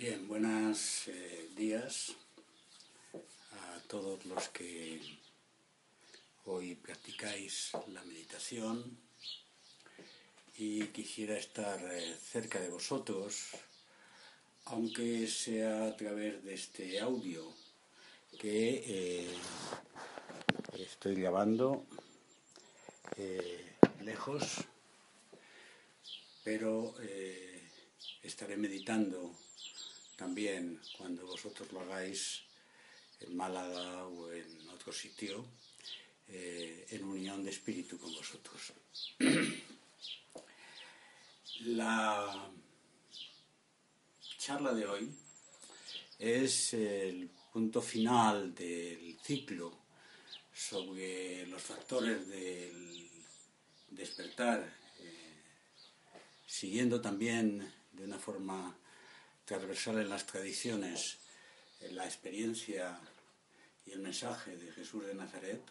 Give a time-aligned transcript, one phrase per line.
[0.00, 2.14] Bien, buenos eh, días
[3.50, 5.00] a todos los que
[6.44, 8.96] hoy practicáis la meditación.
[10.56, 13.48] Y quisiera estar eh, cerca de vosotros,
[14.66, 17.52] aunque sea a través de este audio
[18.38, 19.34] que eh,
[20.74, 21.84] estoy grabando
[24.04, 24.58] lejos,
[26.44, 26.94] pero
[28.22, 29.34] estaré meditando
[30.18, 32.42] también cuando vosotros lo hagáis
[33.20, 35.46] en Málaga o en otro sitio,
[36.26, 38.74] eh, en unión de espíritu con vosotros.
[41.60, 42.50] La
[44.38, 45.14] charla de hoy
[46.18, 49.78] es el punto final del ciclo
[50.52, 53.08] sobre los factores del
[53.90, 55.42] despertar, eh,
[56.44, 58.76] siguiendo también de una forma
[59.48, 61.16] transversal en las tradiciones,
[61.92, 63.00] la experiencia
[63.86, 65.62] y el mensaje de Jesús de Nazaret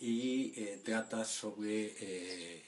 [0.00, 2.64] y eh, trata sobre eh,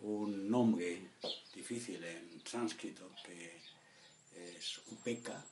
[0.00, 1.12] un nombre
[1.54, 3.62] difícil en sánscrito que
[4.58, 5.42] es Upeka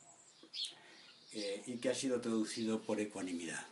[1.31, 3.65] eh, y que ha sido traducido por ecuanimidad.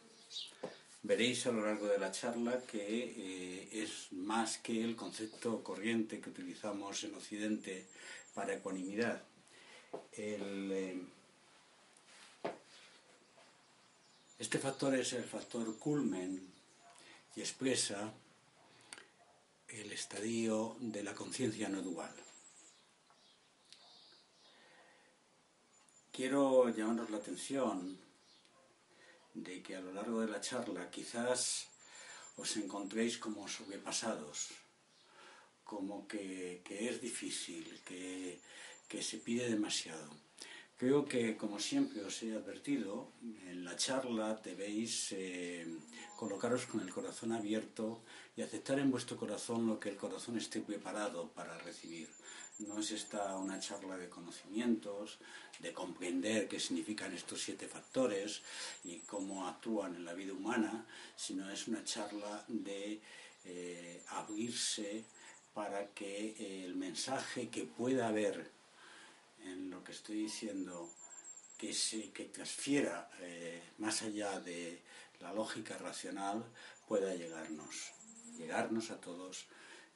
[1.03, 6.29] Veréis a lo largo de la charla que es más que el concepto corriente que
[6.31, 7.85] utilizamos en Occidente
[8.33, 9.30] para ecuanimidad
[10.13, 11.01] eh,
[14.39, 16.51] este factor es el factor culmen
[17.35, 18.11] y expresa
[19.69, 22.13] el estadio de la conciencia no dual.
[26.11, 27.97] Quiero llamaros la atención
[29.33, 31.67] de que a lo largo de la charla quizás
[32.35, 34.49] os encontréis como sobrepasados,
[35.63, 38.41] como que, que es difícil, que
[38.91, 40.09] que se pide demasiado.
[40.77, 43.13] Creo que, como siempre os he advertido,
[43.51, 45.65] en la charla debéis eh,
[46.17, 48.01] colocaros con el corazón abierto
[48.35, 52.09] y aceptar en vuestro corazón lo que el corazón esté preparado para recibir.
[52.59, 55.19] No es esta una charla de conocimientos,
[55.59, 58.41] de comprender qué significan estos siete factores
[58.83, 60.85] y cómo actúan en la vida humana,
[61.15, 62.99] sino es una charla de
[63.45, 65.05] eh, abrirse
[65.53, 68.60] para que el mensaje que pueda haber
[69.45, 70.89] en lo que estoy diciendo
[71.57, 74.81] que, se, que transfiera eh, más allá de
[75.19, 76.43] la lógica racional
[76.87, 77.93] pueda llegarnos,
[78.37, 79.45] llegarnos a todos,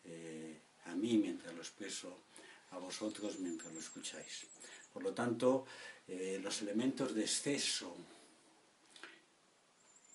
[0.03, 2.19] eh, a mí mientras lo expreso,
[2.71, 4.45] a vosotros mientras lo escucháis.
[4.93, 5.65] Por lo tanto,
[6.07, 7.97] eh, los elementos de exceso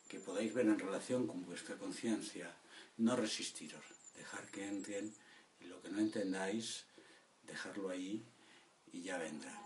[0.09, 2.55] que podáis ver en relación con vuestra conciencia,
[2.99, 3.85] no resistiros,
[4.17, 5.15] dejar que entren
[5.61, 6.85] y lo que no entendáis,
[7.43, 8.25] dejarlo ahí
[8.93, 9.57] y ya vendrá.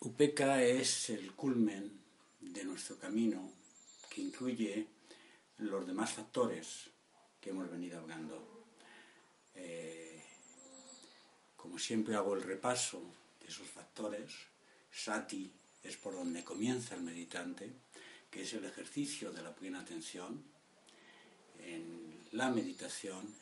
[0.00, 2.00] Upeka es el culmen
[2.40, 3.52] de nuestro camino
[4.08, 4.88] que incluye
[5.58, 6.90] los demás factores
[7.40, 8.66] que hemos venido hablando.
[9.54, 10.22] Eh,
[11.56, 13.02] como siempre hago el repaso
[13.40, 14.32] de esos factores,
[14.90, 15.52] sati
[15.82, 17.70] es por donde comienza el meditante,
[18.30, 20.42] que es el ejercicio de la plena atención
[21.58, 23.34] en la meditación,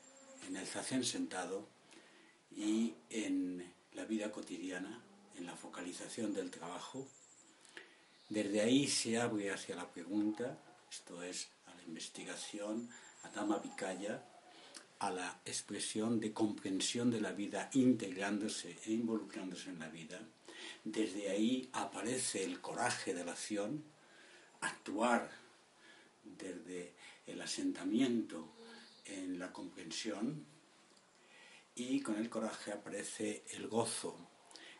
[0.46, 1.68] en el zazen sentado,
[2.50, 5.02] y en la vida cotidiana,
[5.36, 7.06] en la focalización del trabajo.
[8.28, 10.58] Desde ahí se abre hacia la pregunta,
[10.90, 12.90] esto es, a la investigación,
[13.22, 14.24] a Dhamma Vikaya,
[14.98, 20.20] a la expresión de comprensión de la vida integrándose e involucrándose en la vida.
[20.84, 23.84] Desde ahí aparece el coraje de la acción,
[24.60, 25.30] actuar
[26.24, 26.94] desde
[27.26, 28.48] el asentamiento
[29.04, 30.44] en la comprensión,
[31.78, 34.16] y con el coraje aparece el gozo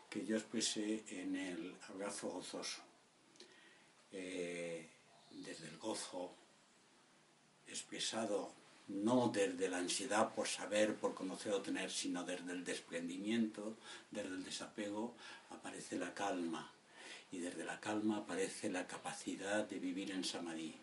[0.09, 2.81] que yo expresé en el abrazo gozoso.
[4.11, 4.89] Eh,
[5.31, 6.35] desde el gozo
[7.67, 8.53] expresado
[8.89, 13.77] no desde la ansiedad por saber, por conocer o tener, sino desde el desprendimiento,
[14.11, 15.15] desde el desapego,
[15.51, 16.73] aparece la calma.
[17.31, 20.75] Y desde la calma aparece la capacidad de vivir en samadhi,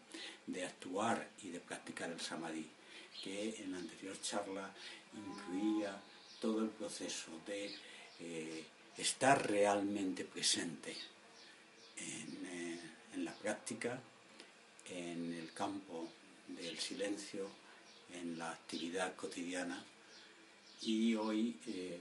[0.47, 2.71] de actuar y de practicar el samadhi,
[3.23, 4.73] que en la anterior charla
[5.15, 6.01] incluía
[6.41, 7.75] todo el proceso de
[8.21, 8.65] eh,
[8.97, 10.93] estar realmente presente
[11.97, 12.79] eh,
[13.15, 14.01] en, la práctica,
[14.91, 16.09] en el campo
[16.49, 17.49] del silencio,
[18.13, 19.83] en la actividad cotidiana.
[20.83, 22.01] Y hoy eh,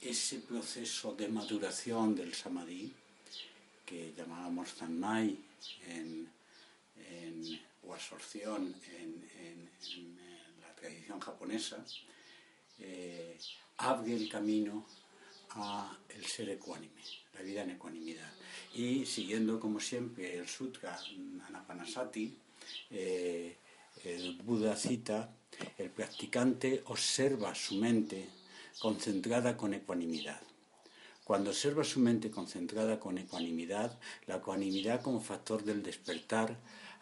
[0.00, 2.92] ese proceso de maduración del samadhi
[3.86, 5.36] que llamábamos zanmai
[5.88, 6.28] en,
[7.86, 9.70] o absorción en,
[10.60, 11.84] la tradición japonesa,
[12.78, 13.38] eh,
[13.78, 14.86] abre el camino
[15.50, 17.02] a el ser ecuánime,
[17.34, 18.32] la vida en ecuanimidad.
[18.74, 20.98] Y siguiendo como siempre el Sutra
[21.48, 22.36] Anapanasati,
[22.90, 23.56] eh,
[24.04, 25.30] el Buda cita,
[25.78, 28.28] el practicante observa su mente
[28.78, 30.40] concentrada con ecuanimidad.
[31.24, 36.58] Cuando observa su mente concentrada con ecuanimidad, la ecuanimidad como factor del despertar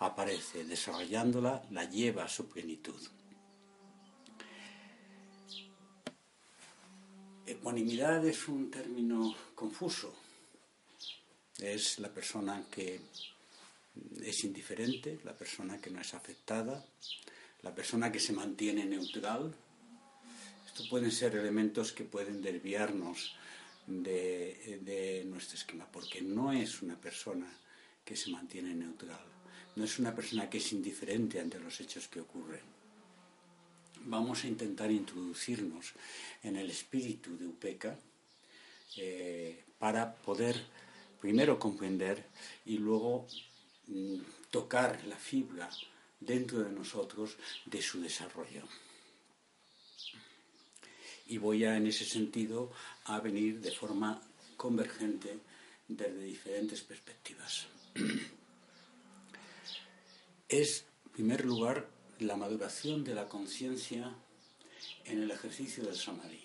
[0.07, 3.01] aparece, desarrollándola la lleva a su plenitud.
[7.47, 10.15] Ecuanimidad es un término confuso.
[11.59, 13.01] Es la persona que
[14.23, 16.85] es indiferente, la persona que no es afectada,
[17.63, 19.55] la persona que se mantiene neutral.
[20.67, 23.37] Estos pueden ser elementos que pueden desviarnos
[23.87, 27.53] de, de, nuestro esquema, porque no es una persona
[28.05, 29.25] que se mantiene neutral,
[29.77, 32.61] no es una persona que es indiferente ante los hechos que ocurren.
[34.05, 35.93] Vamos a intentar introducirnos
[36.43, 37.99] en el espíritu de Upeca
[38.97, 40.57] eh, para poder
[41.21, 42.27] primero comprender
[42.67, 43.27] y luego
[43.87, 44.21] mm,
[44.51, 45.71] tocar la fibra
[46.21, 48.65] dentro de nosotros de su desarrollo.
[51.27, 52.73] Y voy a, en ese sentido,
[53.05, 54.21] a venir de forma
[54.57, 55.39] convergente
[55.89, 57.69] desde diferentes perspectivas.
[60.53, 61.89] Es, en primer lugar,
[62.19, 64.15] la maduración de la conciencia
[65.07, 66.45] en el ejercicio del samadhi.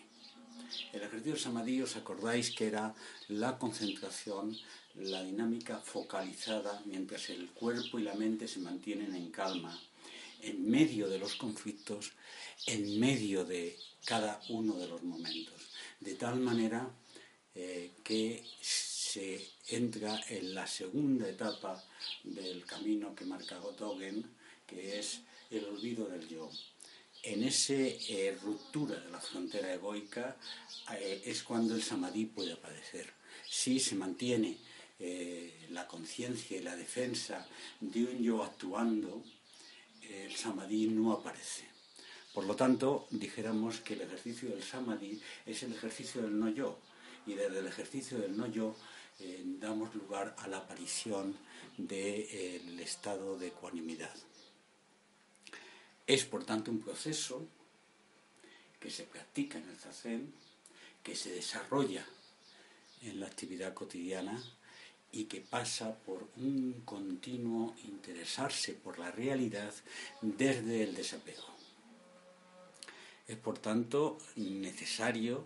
[0.94, 2.96] El ejercicio del samadhi, os acordáis que era
[3.28, 4.56] la concentración,
[4.96, 9.78] la dinámica focalizada mientras el cuerpo y la mente se mantienen en calma,
[10.42, 12.14] en medio de los conflictos,
[12.66, 15.60] en medio de cada uno de los momentos,
[16.00, 16.90] de tal manera
[17.54, 18.46] eh, que
[19.18, 21.84] se entra en la segunda etapa
[22.24, 24.24] del camino que marca Gotogen,
[24.68, 26.52] que es el olvido del yo.
[27.24, 30.38] En esa eh, ruptura de la frontera egoica
[31.00, 33.12] eh, es cuando el samadhi puede aparecer.
[33.50, 34.56] Si se mantiene
[35.00, 37.48] eh, la conciencia y la defensa
[37.82, 39.24] de un yo actuando,
[40.04, 41.66] el samadhi no aparece.
[42.36, 46.78] Por lo tanto, dijéramos que el ejercicio del samadhi es el ejercicio del no yo,
[47.26, 48.76] y desde el ejercicio del no yo
[49.60, 51.36] damos lugar a la aparición
[51.78, 54.16] del estado de ecuanimidad.
[56.06, 57.46] Es, por tanto, un proceso
[58.80, 60.34] que se practica en el zazen,
[61.04, 62.06] que se desarrolla
[63.02, 64.42] en la actividad cotidiana
[65.12, 69.74] y que pasa por un continuo interesarse por la realidad
[70.22, 71.46] desde el desapego.
[73.28, 75.44] Es, por tanto, necesario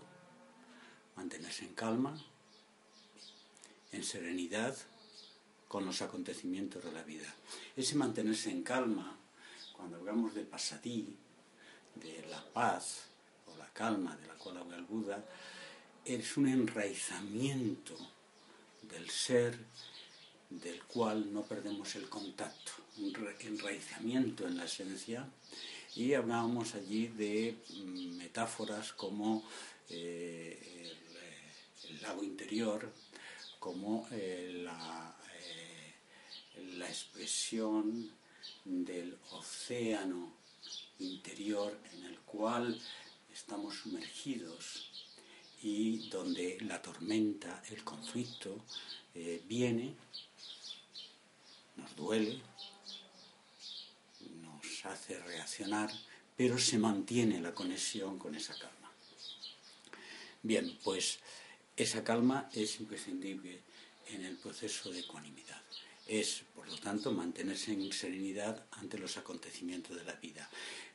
[1.15, 2.30] mantenerse en calma,
[3.91, 4.75] en serenidad
[5.67, 7.33] con los acontecimientos de la vida.
[7.75, 9.17] Ese mantenerse en calma
[9.75, 11.15] cuando hablamos de pasadí,
[11.95, 13.05] de la paz
[13.47, 15.25] o la calma de la cual habla el Buda,
[16.05, 17.95] es un enraizamiento
[18.81, 19.57] del ser
[20.49, 25.27] del cual no perdemos el contacto, un enraizamiento en la esencia.
[25.95, 29.43] Y hablábamos allí de mm, metáforas como
[29.89, 30.91] eh,
[31.89, 32.91] el, lago interior,
[33.61, 35.93] como eh, la, eh,
[36.77, 38.11] la expresión
[38.65, 40.33] del océano
[40.97, 42.81] interior en el cual
[43.31, 44.89] estamos sumergidos
[45.61, 48.65] y donde la tormenta, el conflicto
[49.13, 49.93] eh, viene,
[51.75, 52.41] nos duele,
[54.41, 55.91] nos hace reaccionar,
[56.35, 58.91] pero se mantiene la conexión con esa calma.
[60.41, 61.19] Bien, pues
[61.81, 63.59] esa calma es imprescindible
[64.09, 65.61] en el proceso de ecuanimidad
[66.11, 70.49] es, por lo tanto, mantenerse en serenidad ante los acontecimientos de la vida.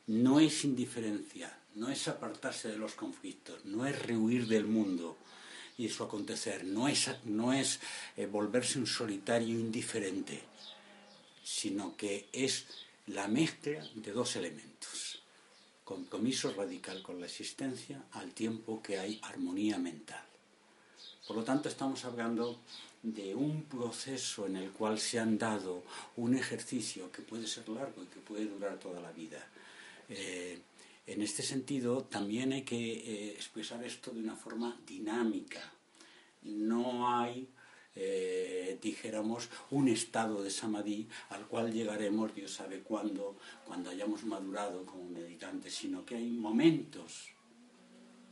[0.05, 5.17] No es indiferencia, no es apartarse de los conflictos, no es rehuir del mundo
[5.75, 7.79] y su acontecer, no es, no es
[8.15, 10.43] eh, volverse un solitario indiferente,
[11.43, 12.65] sino que es
[13.07, 15.23] la mezcla de dos elementos.
[15.83, 20.25] Compromiso radical con la existencia al tiempo que hay armonía mental.
[21.27, 22.61] Por lo tanto, estamos hablando
[23.03, 25.83] de un proceso en el cual se han dado
[26.15, 29.45] un ejercicio que puede ser largo y que puede durar toda la vida.
[30.07, 30.57] Eh,
[31.05, 35.59] en este sentido, también hay que eh, expresar esto de una forma dinámica.
[36.43, 37.49] No hay,
[37.95, 44.85] eh, dijéramos, un estado de samadhi al cual llegaremos, Dios sabe cuándo, cuando hayamos madurado
[44.85, 47.31] como meditantes, sino que hay momentos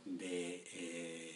[0.06, 1.35] de, de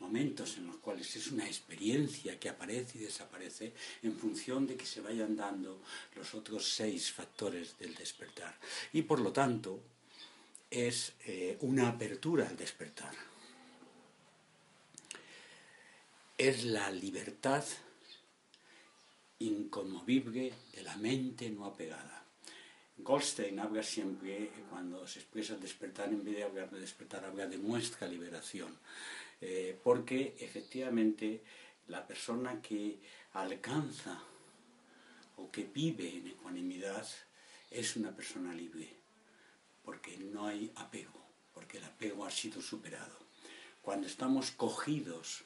[0.00, 3.72] momentos en los cuales es una experiencia que aparece y desaparece
[4.02, 5.82] en función de que se vayan dando
[6.14, 8.58] los otros seis factores del despertar.
[8.92, 9.82] Y por lo tanto,
[10.70, 13.14] es eh, una apertura al despertar.
[16.36, 17.64] Es la libertad
[19.40, 22.17] inconmovible de la mente no apegada.
[22.98, 27.58] Goldstein habla siempre, cuando se expresa despertar, en vez de hablar de despertar, habla de
[27.58, 28.76] nuestra liberación.
[29.40, 31.42] Eh, porque efectivamente
[31.86, 32.98] la persona que
[33.32, 34.20] alcanza
[35.36, 37.06] o que vive en ecuanimidad
[37.70, 38.88] es una persona libre,
[39.84, 41.22] porque no hay apego,
[41.54, 43.16] porque el apego ha sido superado.
[43.80, 45.44] Cuando estamos cogidos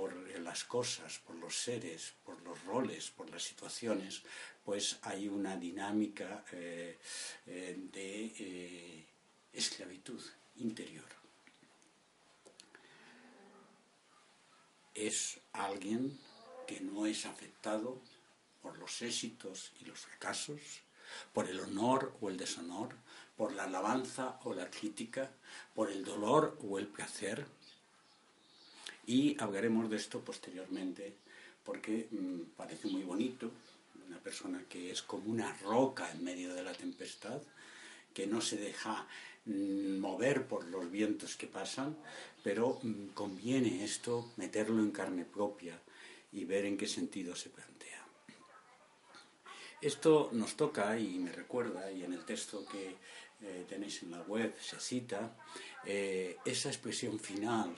[0.00, 4.22] por las cosas, por los seres, por los roles, por las situaciones,
[4.64, 6.98] pues hay una dinámica eh,
[7.46, 9.06] eh, de eh,
[9.52, 10.22] esclavitud
[10.56, 11.04] interior.
[14.94, 16.18] Es alguien
[16.66, 18.00] que no es afectado
[18.62, 20.62] por los éxitos y los fracasos,
[21.34, 22.96] por el honor o el deshonor,
[23.36, 25.30] por la alabanza o la crítica,
[25.74, 27.46] por el dolor o el placer,
[29.06, 31.14] y hablaremos de esto posteriormente
[31.64, 33.50] porque mm, parece muy bonito,
[34.08, 37.40] una persona que es como una roca en medio de la tempestad,
[38.14, 39.06] que no se deja
[39.44, 41.96] mm, mover por los vientos que pasan,
[42.42, 45.78] pero mm, conviene esto meterlo en carne propia
[46.32, 48.04] y ver en qué sentido se plantea.
[49.80, 52.96] Esto nos toca y me recuerda, y en el texto que
[53.42, 55.36] eh, tenéis en la web se cita,
[55.86, 57.74] eh, esa expresión final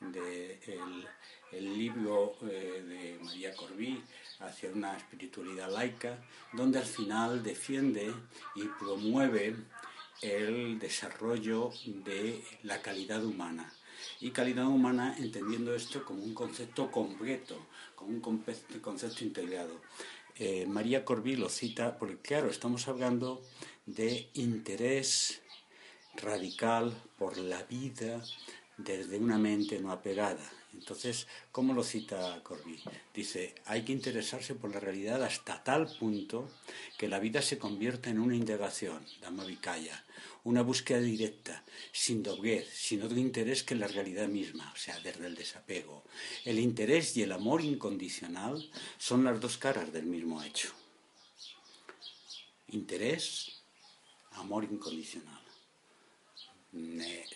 [0.00, 1.06] del
[1.52, 4.02] el libro eh, de María Corbí
[4.38, 6.18] hacia una espiritualidad laica,
[6.52, 8.14] donde al final defiende
[8.54, 9.56] y promueve
[10.22, 13.72] el desarrollo de la calidad humana.
[14.20, 19.80] Y calidad humana entendiendo esto como un concepto completo, como un concepto integrado.
[20.36, 23.42] Eh, María Corbí lo cita porque, claro, estamos hablando
[23.86, 25.42] de interés
[26.16, 28.22] radical por la vida,
[28.84, 30.50] desde una mente no apegada.
[30.72, 32.78] Entonces, ¿cómo lo cita Corbí?
[33.12, 36.48] Dice, hay que interesarse por la realidad hasta tal punto
[36.96, 40.04] que la vida se convierta en una indagación, Dama Vicaya,
[40.44, 45.26] una búsqueda directa, sin doblez, sin otro interés que la realidad misma, o sea, desde
[45.26, 46.04] el desapego.
[46.44, 50.70] El interés y el amor incondicional son las dos caras del mismo hecho.
[52.68, 53.60] Interés,
[54.32, 55.39] amor incondicional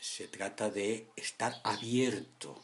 [0.01, 2.61] se trata de estar abierto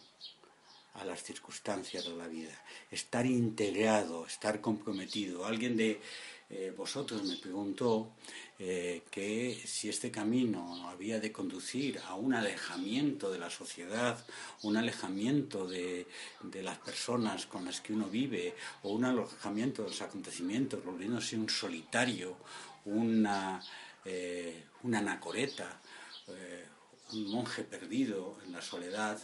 [0.95, 2.53] a las circunstancias de la vida,
[2.91, 5.47] estar integrado, estar comprometido.
[5.47, 6.01] Alguien de
[6.53, 8.11] eh, vosotros me preguntó
[8.59, 14.19] eh, que si este camino había de conducir a un alejamiento de la sociedad,
[14.63, 16.09] un alejamiento de,
[16.55, 21.49] las personas con las que uno vive, o un alejamiento de los acontecimientos, volviéndose un
[21.49, 22.37] solitario,
[22.85, 23.63] una,
[24.05, 25.81] eh, una anacoreta,
[26.37, 26.67] eh,
[27.13, 29.19] un monje perdido en la soledad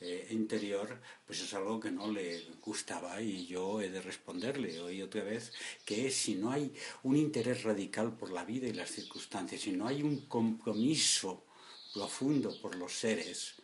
[0.00, 5.02] eh, interior, pues es algo que no le gustaba y yo he de responderle hoy
[5.02, 5.52] otra vez
[5.84, 6.72] que si no hay
[7.02, 11.44] un interés radical por la vida y las circunstancias, si no hay un compromiso
[11.92, 13.54] profundo por los seres,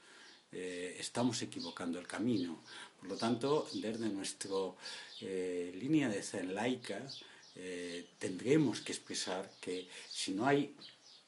[0.50, 2.62] eh, estamos equivocando el camino.
[2.98, 4.56] Por lo tanto, desde nuestra
[5.20, 7.06] línea de Zen laica,
[8.18, 10.74] tendremos que expresar que si no hay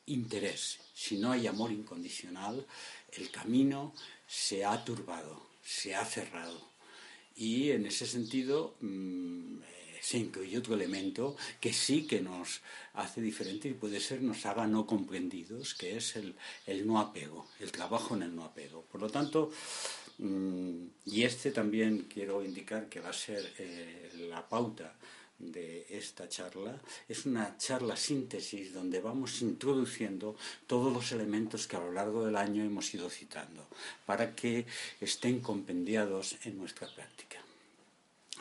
[0.07, 2.67] interés, si no hay amor incondicional,
[3.13, 3.95] el camino
[4.27, 6.61] se ha turbado, se ha cerrado.
[7.37, 12.61] Y en ese sentido mm, eh, se incluye otro elemento que sí que nos
[12.95, 16.35] hace diferente y puede ser nos haga no comprendidos, que es el,
[16.87, 18.83] no apego, el trabajo en el no apego.
[18.91, 19.51] Por lo tanto,
[20.19, 24.97] mm, y este también quiero indicar que va a ser eh, la pauta
[25.39, 31.81] de esta charla es una charla síntesis donde vamos introduciendo todos los elementos que a
[31.81, 33.67] lo largo del año hemos ido citando
[34.07, 34.67] para que
[35.01, 37.39] estén compendiados en nuestra práctica.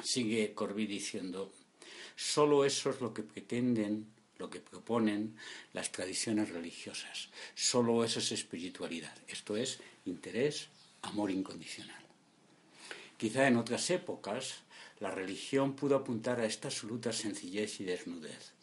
[0.03, 1.51] Sigue Corbí diciendo,
[2.15, 5.35] solo eso es lo que pretenden, lo que proponen
[5.73, 10.67] las tradiciones religiosas, solo eso es espiritualidad, esto es interés,
[11.01, 12.01] amor incondicional.
[13.17, 14.64] Quizá en otras épocas
[15.05, 18.53] la religión pudo apuntar a esta absoluta sencillez y desnudez,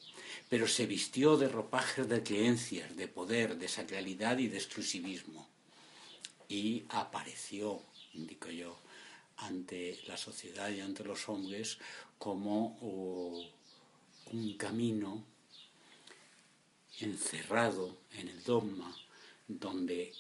[0.51, 5.49] pero se vistió de ropajes de creencias, de poder, de sacralidad y de exclusivismo.
[6.49, 7.81] Y apareció,
[8.15, 8.77] indico yo,
[9.37, 11.79] ante la sociedad y ante los hombres
[12.19, 13.49] como oh,
[14.33, 15.25] un camino
[16.99, 18.93] encerrado en el dogma
[19.47, 20.13] donde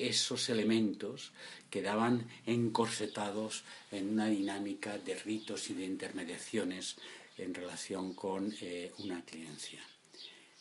[0.00, 1.32] esos elementos
[1.70, 6.96] quedaban encorsetados en una dinámica de ritos y de intermediaciones
[7.36, 9.80] en relación con eh, una creencia.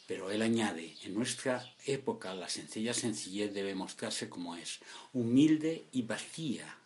[0.08, 4.80] Pero él añade, en nuestra época la sencilla sencillez debe mostrarse como es,
[5.14, 6.78] humilde y vacía,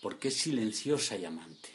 [0.00, 1.70] porque es silenciosa y amante.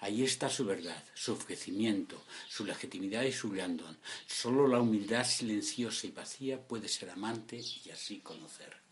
[0.00, 3.96] Ahí está su verdad, su ofrecimiento, su legitimidad y su gran don.
[4.26, 8.85] Solo la humildad silenciosa y vacía puede ser amante y así conocer.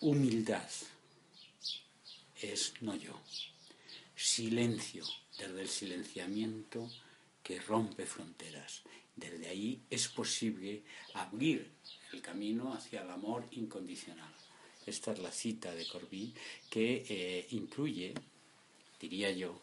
[0.00, 0.68] Humildad
[2.42, 3.18] es no yo.
[4.14, 5.04] Silencio
[5.38, 6.90] desde el silenciamiento
[7.42, 8.82] que rompe fronteras.
[9.14, 10.82] Desde ahí es posible
[11.14, 11.70] abrir
[12.12, 14.30] el camino hacia el amor incondicional.
[14.84, 16.34] Esta es la cita de Corbí
[16.68, 18.12] que eh, incluye,
[19.00, 19.62] diría yo,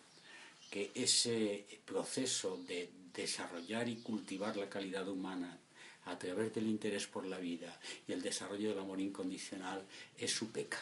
[0.72, 5.60] que ese proceso de desarrollar y cultivar la calidad humana
[6.06, 9.84] a través del interés por la vida y el desarrollo del amor incondicional
[10.18, 10.80] es su peca.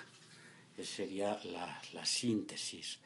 [0.78, 3.00] Esa sería la, la síntesis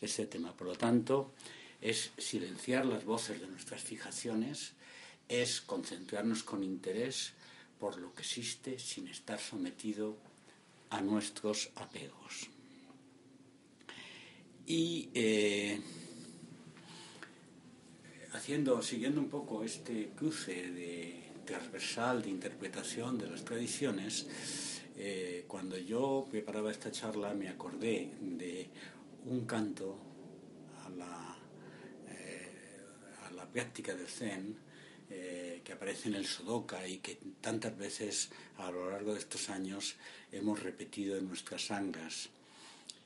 [0.00, 0.54] de ese tema.
[0.54, 1.32] Por lo tanto,
[1.80, 4.72] es silenciar las voces de nuestras fijaciones,
[5.28, 7.32] es concentrarnos con interés
[7.78, 10.16] por lo que existe sin estar sometido
[10.90, 12.48] a nuestros apegos.
[14.66, 15.80] Y eh,
[18.32, 24.26] haciendo, siguiendo un poco este cruce de, transversal de interpretación de las tradiciones,
[24.96, 28.70] eh, cuando yo preparaba esta charla me acordé de
[29.26, 29.98] un canto
[30.82, 31.36] a la,
[32.08, 32.50] eh,
[33.28, 34.56] a la práctica del Zen
[35.10, 39.50] eh, que aparece en el Sodoka y que tantas veces a lo largo de estos
[39.50, 39.96] años
[40.30, 42.30] hemos repetido en nuestras sangas.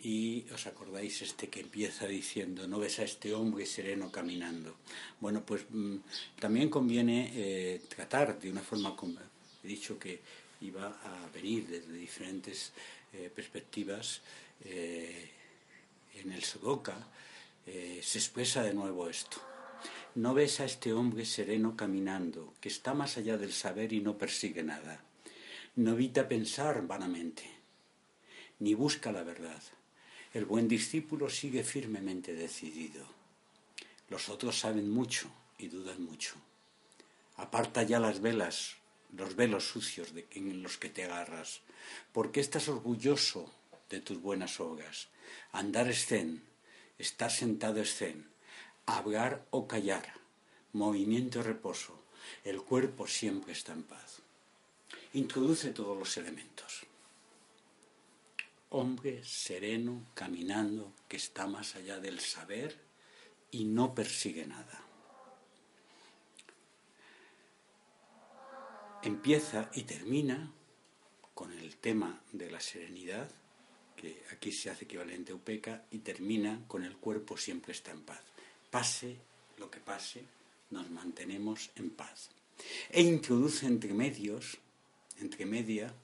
[0.06, 4.76] Y os acordáis este que empieza diciendo, no ves a este hombre sereno caminando.
[5.18, 5.96] Bueno, pues mm,
[6.38, 10.20] también conviene eh, tratar de una forma, como he dicho que
[10.60, 12.70] iba a venir desde diferentes
[13.14, 14.22] eh, perspectivas,
[14.62, 16.96] en el Sodoka
[17.66, 19.38] se expresa de nuevo esto.
[20.14, 24.16] No ves a este hombre sereno caminando, que está más allá del saber y no
[24.16, 25.04] persigue nada.
[25.74, 27.42] No evita pensar vanamente,
[28.60, 29.62] ni busca la verdad.
[30.36, 33.06] El buen discípulo sigue firmemente decidido.
[34.10, 36.34] Los otros saben mucho y dudan mucho.
[37.36, 38.76] Aparta ya las velas,
[39.16, 41.62] los velos sucios de, en los que te agarras,
[42.12, 43.50] porque estás orgulloso
[43.88, 45.08] de tus buenas obras.
[45.52, 46.42] Andar es zen,
[46.98, 48.28] estar sentado es zen
[48.84, 50.12] hablar o callar,
[50.74, 51.98] movimiento o reposo,
[52.44, 54.20] el cuerpo siempre está en paz.
[55.14, 56.85] Introduce todos los elementos.
[58.70, 62.76] Hombre sereno, caminando, que está más allá del saber
[63.50, 64.82] y no persigue nada.
[69.02, 70.52] Empieza y termina
[71.34, 73.30] con el tema de la serenidad,
[73.94, 78.02] que aquí se hace equivalente a Upeca, y termina con el cuerpo siempre está en
[78.02, 78.22] paz
[78.76, 79.16] pase
[79.56, 80.22] lo que pase,
[80.70, 82.28] nos mantenemos en paz.
[82.90, 84.58] E introduce entre medios,
[85.18, 85.94] entre media,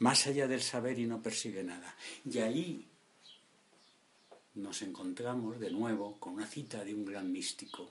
[0.00, 1.96] más allá del saber y no persigue nada.
[2.24, 2.86] Y ahí
[4.54, 7.90] nos encontramos de nuevo con una cita de un gran místico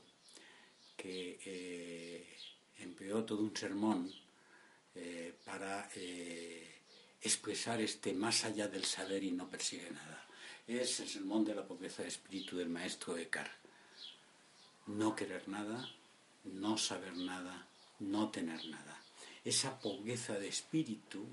[0.95, 2.37] que eh,
[2.79, 4.11] empleó todo un sermón
[4.93, 6.81] eh, para eh,
[7.21, 10.29] expresar este más allá del saber y no persigue nada
[10.77, 13.51] es el sermón de la pobreza de espíritu del maestro Eckhart.
[14.85, 15.89] No querer nada,
[16.43, 17.67] no saber nada,
[17.99, 18.98] no tener nada.
[19.43, 21.25] Esa pobreza de espíritu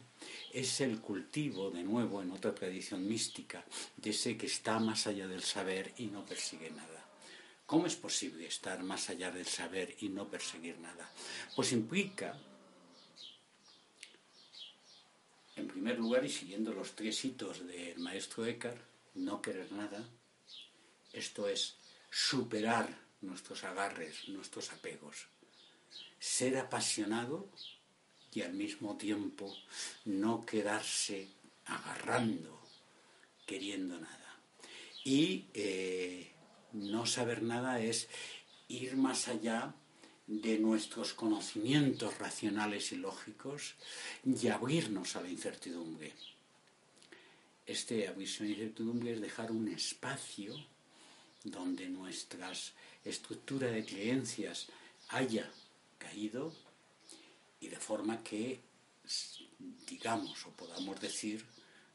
[0.52, 3.64] es el cultivo, de nuevo, en otra tradición mística,
[3.96, 7.04] de ese que está más allá del saber y no persigue nada.
[7.66, 11.10] ¿Cómo es posible estar más allá del saber y no perseguir nada?
[11.56, 12.38] Pues implica,
[15.56, 18.80] en primer lugar, y siguiendo los tres hitos del maestro Eckhart,
[19.14, 20.08] no querer nada,
[21.12, 21.76] esto es
[22.08, 25.26] superar nuestros agarres, nuestros apegos,
[26.20, 27.50] ser apasionado
[28.36, 29.52] y al mismo tiempo
[30.04, 31.28] no quedarse
[31.64, 32.60] agarrando,
[33.46, 34.38] queriendo nada.
[35.04, 36.30] Y eh,
[36.72, 38.08] no saber nada es
[38.68, 39.74] ir más allá
[40.28, 43.74] de nuestros conocimientos racionales y lógicos
[44.24, 46.12] y abrirnos a la incertidumbre
[47.66, 50.54] este aviso de incertidumbre es dejar un espacio
[51.42, 52.52] donde nuestra
[53.04, 54.68] estructura de creencias
[55.08, 55.50] haya
[55.98, 56.54] caído
[57.60, 58.60] y de forma que
[59.86, 61.44] digamos o podamos decir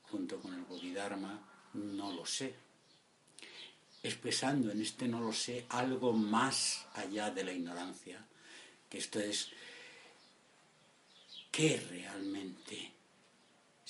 [0.04, 1.40] junto con el Bodhidharma
[1.74, 2.56] no lo sé
[4.04, 8.26] expresando en este no lo sé algo más allá de la ignorancia
[8.90, 9.50] que esto es
[11.52, 12.94] qué realmente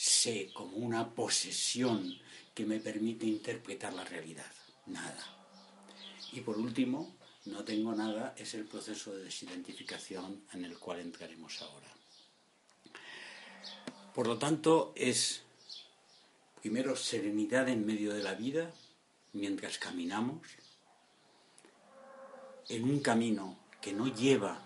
[0.01, 2.19] sé como una posesión
[2.55, 4.51] que me permite interpretar la realidad.
[4.87, 5.25] Nada.
[6.33, 11.61] Y por último, no tengo nada, es el proceso de desidentificación en el cual entraremos
[11.61, 11.87] ahora.
[14.13, 15.41] Por lo tanto, es
[16.61, 18.71] primero serenidad en medio de la vida
[19.33, 20.41] mientras caminamos,
[22.69, 24.61] en un camino que no lleva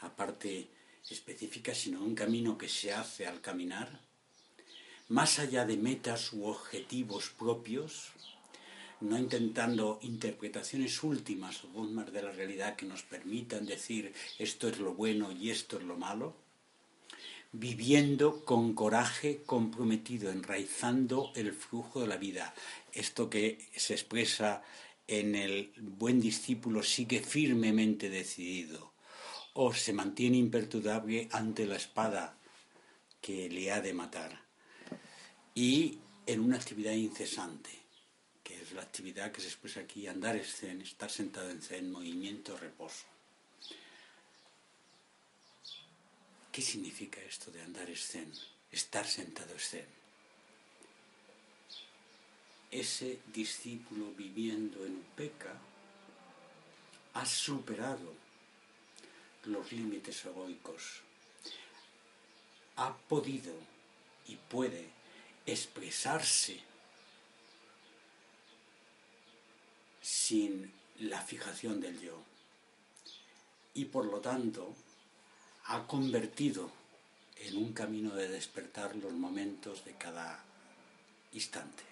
[0.00, 0.70] a parte
[1.10, 4.00] específica, sino un camino que se hace al caminar,
[5.08, 8.12] más allá de metas u objetivos propios,
[9.00, 14.78] no intentando interpretaciones últimas o dogmas de la realidad que nos permitan decir esto es
[14.78, 16.34] lo bueno y esto es lo malo,
[17.52, 22.54] viviendo con coraje comprometido, enraizando el flujo de la vida.
[22.92, 24.62] Esto que se expresa
[25.06, 28.92] en el buen discípulo sigue firmemente decidido
[29.52, 32.36] o se mantiene imperturbable ante la espada
[33.20, 34.42] que le ha de matar.
[35.54, 37.83] Y en una actividad incesante,
[38.62, 42.56] es la actividad que se expresa aquí, andar en zen, estar sentado en zen, movimiento,
[42.56, 43.04] reposo.
[46.52, 48.32] ¿Qué significa esto de andar en zen?
[48.70, 49.86] Estar sentado en zen.
[52.70, 55.56] Ese discípulo viviendo en Upeca
[57.14, 58.14] ha superado
[59.44, 61.00] los límites egoicos.
[62.76, 63.54] Ha podido
[64.26, 64.88] y puede
[65.46, 66.60] expresarse
[70.26, 72.18] sin la fijación del yo.
[73.74, 74.74] Y por lo tanto
[75.66, 76.70] ha convertido
[77.36, 80.42] en un camino de despertar los momentos de cada
[81.32, 81.82] instante.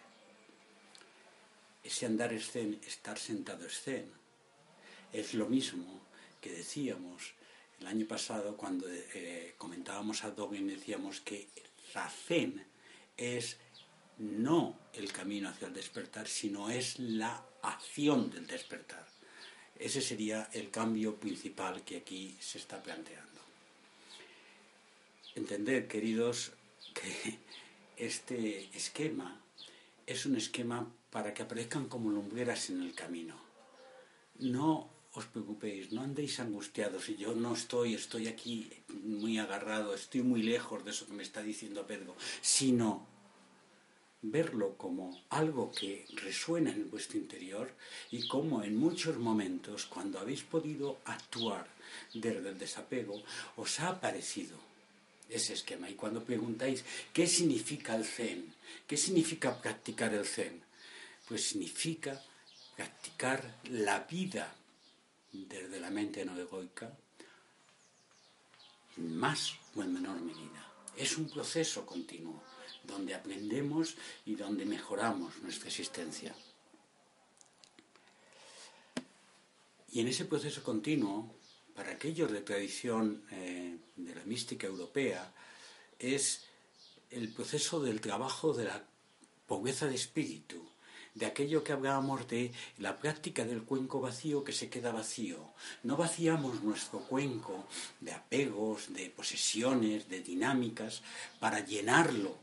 [1.84, 4.10] Ese andar escen, estar sentado escen,
[5.12, 6.00] es lo mismo
[6.40, 7.34] que decíamos
[7.80, 11.48] el año pasado, cuando eh, comentábamos a Dogen, decíamos que
[11.92, 12.64] la zen
[13.16, 13.58] es
[14.18, 19.06] no el camino hacia el despertar, sino es la acción del despertar.
[19.78, 23.40] Ese sería el cambio principal que aquí se está planteando.
[25.34, 26.52] Entender, queridos,
[26.94, 27.38] que
[27.96, 29.40] este esquema
[30.06, 33.36] es un esquema para que aparezcan como lumbreras en el camino.
[34.38, 40.22] No os preocupéis, no andéis angustiados y yo no estoy, estoy aquí muy agarrado, estoy
[40.22, 43.06] muy lejos de eso que me está diciendo Pedro, sino
[44.22, 47.72] verlo como algo que resuena en vuestro interior
[48.10, 51.66] y como en muchos momentos, cuando habéis podido actuar
[52.14, 53.22] desde el desapego,
[53.56, 54.56] os ha aparecido
[55.28, 55.90] ese esquema.
[55.90, 58.54] Y cuando preguntáis, ¿qué significa el zen?
[58.86, 60.62] ¿Qué significa practicar el zen?
[61.26, 62.22] Pues significa
[62.76, 64.54] practicar la vida
[65.32, 66.92] desde la mente no egoica,
[68.96, 70.70] en más o en menor medida.
[70.96, 72.42] Es un proceso continuo,
[72.84, 76.34] donde aprendemos y donde mejoramos nuestra existencia.
[79.92, 81.34] Y en ese proceso continuo,
[81.74, 85.34] para aquellos de tradición eh, de la mística europea,
[85.98, 86.44] es
[87.10, 88.84] el proceso del trabajo de la
[89.46, 90.64] pobreza de espíritu,
[91.14, 95.52] de aquello que hablábamos de la práctica del cuenco vacío que se queda vacío.
[95.82, 97.66] No vaciamos nuestro cuenco
[98.00, 101.02] de apegos, de posesiones, de dinámicas,
[101.38, 102.41] para llenarlo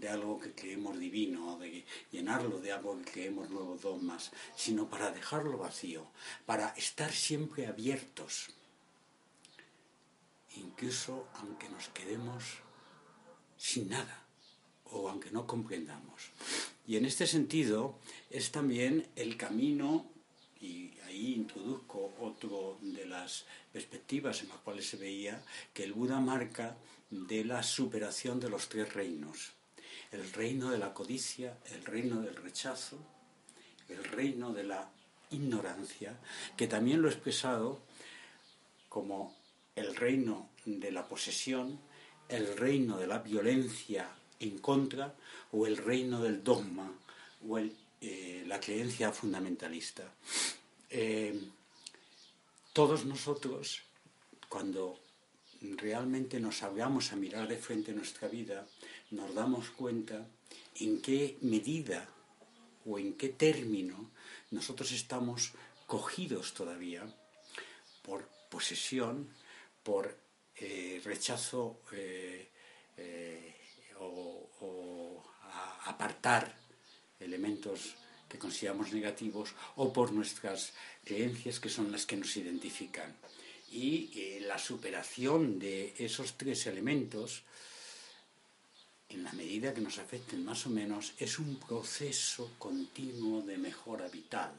[0.00, 5.10] de algo que creemos divino, de llenarlo de algo que creemos nuevos dogmas, sino para
[5.10, 6.06] dejarlo vacío,
[6.44, 8.50] para estar siempre abiertos,
[10.56, 12.44] incluso aunque nos quedemos
[13.56, 14.22] sin nada
[14.84, 16.30] o aunque no comprendamos.
[16.86, 17.98] Y en este sentido
[18.30, 20.06] es también el camino,
[20.60, 25.42] y ahí introduzco otro de las perspectivas en las cuales se veía,
[25.74, 26.76] que el Buda marca
[27.10, 29.55] de la superación de los tres reinos.
[30.12, 32.98] El reino de la codicia, el reino del rechazo,
[33.88, 34.90] el reino de la
[35.30, 36.18] ignorancia,
[36.56, 37.80] que también lo he expresado
[38.88, 39.36] como
[39.74, 41.78] el reino de la posesión,
[42.28, 44.08] el reino de la violencia
[44.40, 45.14] en contra
[45.52, 46.92] o el reino del dogma
[47.46, 50.04] o eh, la creencia fundamentalista.
[50.90, 51.40] Eh,
[52.72, 53.82] todos nosotros,
[54.48, 54.98] cuando
[55.60, 58.66] realmente nos salgamos a mirar de frente nuestra vida,
[59.10, 60.26] nos damos cuenta
[60.80, 62.08] en qué medida
[62.84, 64.10] o en qué término
[64.50, 65.52] nosotros estamos
[65.86, 67.06] cogidos todavía
[68.02, 69.28] por posesión,
[69.82, 70.16] por
[70.56, 71.80] eh, rechazo
[73.98, 75.22] o,
[75.84, 76.54] apartar
[77.20, 77.94] elementos
[78.28, 80.72] que consideramos negativos o por nuestras
[81.04, 83.16] creencias que son las que nos identifican.
[83.70, 87.42] Y eh, la superación de esos tres elementos,
[89.08, 94.08] en la medida que nos afecten más o menos, es un proceso continuo de mejora
[94.08, 94.54] vital.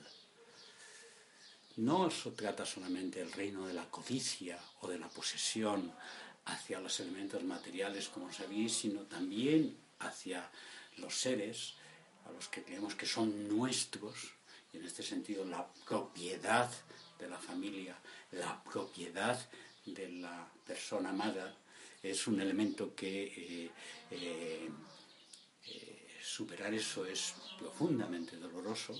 [1.77, 5.93] no se trata solamente del reino de la codicia o de la posesión
[6.45, 10.49] hacia los elementos materiales, como sabéis, sino también hacia
[10.97, 11.75] los seres
[12.25, 14.33] a los que creemos que son nuestros,
[14.73, 16.69] y en este sentido la propiedad
[17.19, 17.95] de la familia,
[18.31, 19.39] la propiedad
[19.85, 21.55] de la persona amada,
[22.09, 23.71] es un elemento que eh,
[24.11, 24.69] eh,
[25.67, 28.97] eh, superar eso es profundamente doloroso.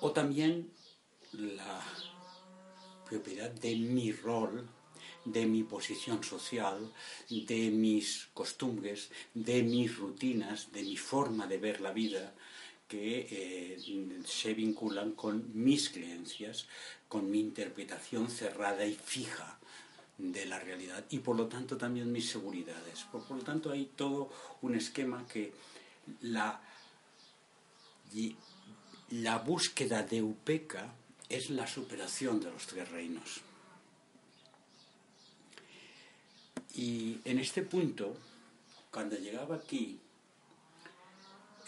[0.00, 0.70] O también
[1.32, 1.82] la
[3.08, 4.68] propiedad de mi rol,
[5.24, 6.92] de mi posición social,
[7.28, 12.34] de mis costumbres, de mis rutinas, de mi forma de ver la vida,
[12.86, 13.76] que
[14.24, 16.68] se vinculan con mis creencias,
[17.08, 19.58] con mi interpretación cerrada y fija
[20.18, 23.04] de la realidad y por lo tanto también mis seguridades.
[23.04, 24.30] Por, lo tanto hay todo
[24.62, 25.52] un esquema que
[26.22, 26.60] la,
[29.10, 30.92] la búsqueda de Upeca
[31.28, 33.42] es la superación de los tres reinos.
[36.74, 38.16] Y en este punto,
[38.90, 40.00] cuando llegaba aquí,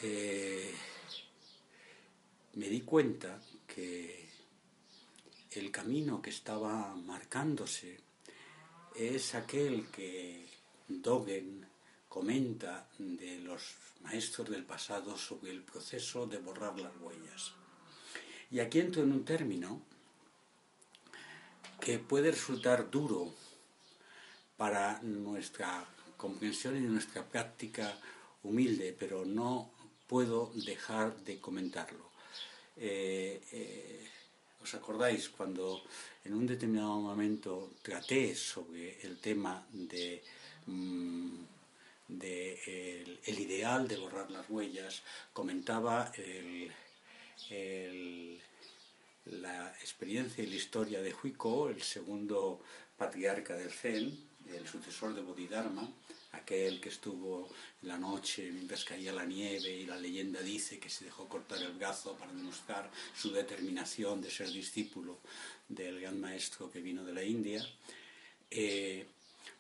[0.02, 0.74] eh,
[2.54, 4.28] me di cuenta que
[5.52, 8.09] el camino que estaba marcándose
[8.94, 10.46] es aquel que
[10.88, 11.66] Dogen
[12.08, 17.52] comenta de los maestros del pasado sobre el proceso de borrar las huellas.
[18.50, 19.80] Y aquí entro en un término
[21.80, 23.32] que puede resultar duro
[24.56, 27.96] para nuestra comprensión y nuestra práctica
[28.42, 29.70] humilde, pero no
[30.06, 32.10] puedo dejar de comentarlo.
[32.76, 34.10] Eh, eh,
[34.62, 35.82] ¿Os acordáis cuando
[36.24, 40.22] en un determinado momento traté sobre el tema de,
[40.66, 41.42] mm,
[42.08, 45.02] el, ideal de borrar las huellas?
[45.32, 46.12] Comentaba
[49.24, 52.60] la experiencia y la historia de Huiko, el segundo
[52.98, 54.06] patriarca del Zen,
[54.46, 55.88] el sucesor de Bodhidharma,
[56.50, 57.48] aquel que estuvo
[57.80, 61.62] en la noche mientras caía la nieve y la leyenda dice que se dejó cortar
[61.62, 65.18] el brazo para demostrar su determinación de ser discípulo
[65.68, 67.64] del gran maestro que vino de la India.
[68.50, 69.06] Eh,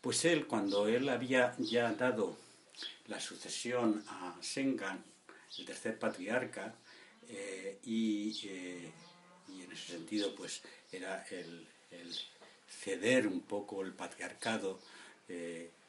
[0.00, 2.36] pues él, cuando él había ya dado
[3.06, 5.04] la sucesión a Sengan,
[5.58, 6.74] el tercer patriarca,
[7.28, 8.92] eh, eh,
[9.48, 12.12] y, en ese sentido pues era el, el
[12.68, 14.80] ceder un poco el patriarcado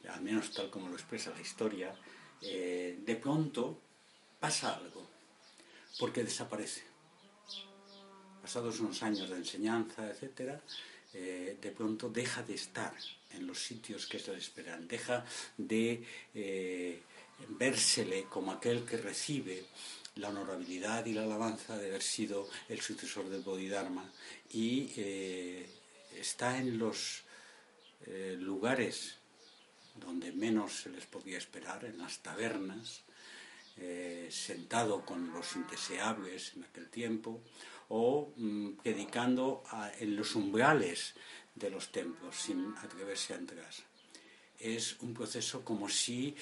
[0.10, 1.96] al menos tal como lo expresa la historia,
[2.42, 3.80] eh, de pronto
[4.40, 5.08] pasa algo,
[6.00, 6.84] porque desaparece.
[8.42, 10.60] Pasados unos años de enseñanza, etc.,
[11.14, 12.94] eh, de pronto deja de estar
[13.32, 15.26] en los sitios que se le esperan, deja
[15.58, 17.02] de eh,
[17.50, 19.66] vérsele como aquel que recibe
[20.16, 24.10] la honorabilidad y la alabanza de haber sido el sucesor del Bodhidharma
[24.52, 24.92] y
[26.18, 27.24] está en los
[28.40, 29.21] lugares
[29.95, 33.01] donde menos se les podía esperar, en las tabernas,
[33.77, 37.41] eh, sentado con los indeseables en aquel tiempo,
[37.89, 39.63] o mm, predicando
[39.99, 41.13] en los umbrales
[41.56, 43.73] de los templos sin atreverse a entrar.
[44.60, 46.36] Es un proceso como si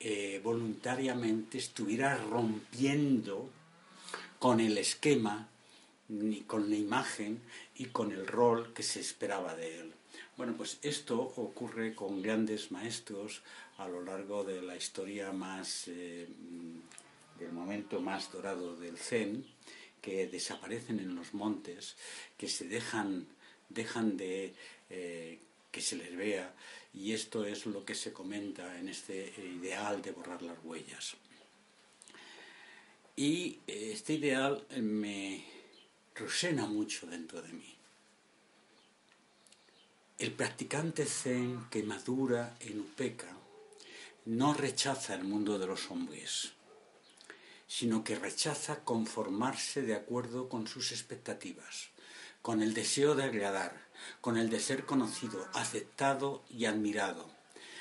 [0.00, 3.50] eh, voluntariamente estuviera rompiendo
[4.38, 5.48] con el esquema,
[6.46, 7.40] con la imagen
[7.76, 9.94] y con el rol que se esperaba de él.
[10.42, 13.42] Bueno, pues esto ocurre con grandes maestros
[13.78, 16.26] a lo largo de la historia más, eh,
[17.38, 19.46] del momento más dorado del Zen,
[20.00, 21.94] que desaparecen en los montes,
[22.36, 23.24] que se dejan,
[23.68, 24.52] de
[24.90, 25.38] eh,
[25.70, 26.52] que se les vea,
[26.92, 31.14] y esto es lo que se comenta en este ideal de borrar las huellas.
[33.14, 35.44] Y eh, este ideal me
[36.16, 37.71] resuena mucho dentro de mí.
[40.18, 43.34] El practicante zen que madura en Upeca
[44.24, 46.52] no rechaza el mundo de los hombres,
[47.66, 51.88] sino que rechaza conformarse de acuerdo con sus expectativas,
[52.40, 53.88] con el deseo de agradar,
[54.20, 57.28] con el de ser conocido, aceptado y admirado.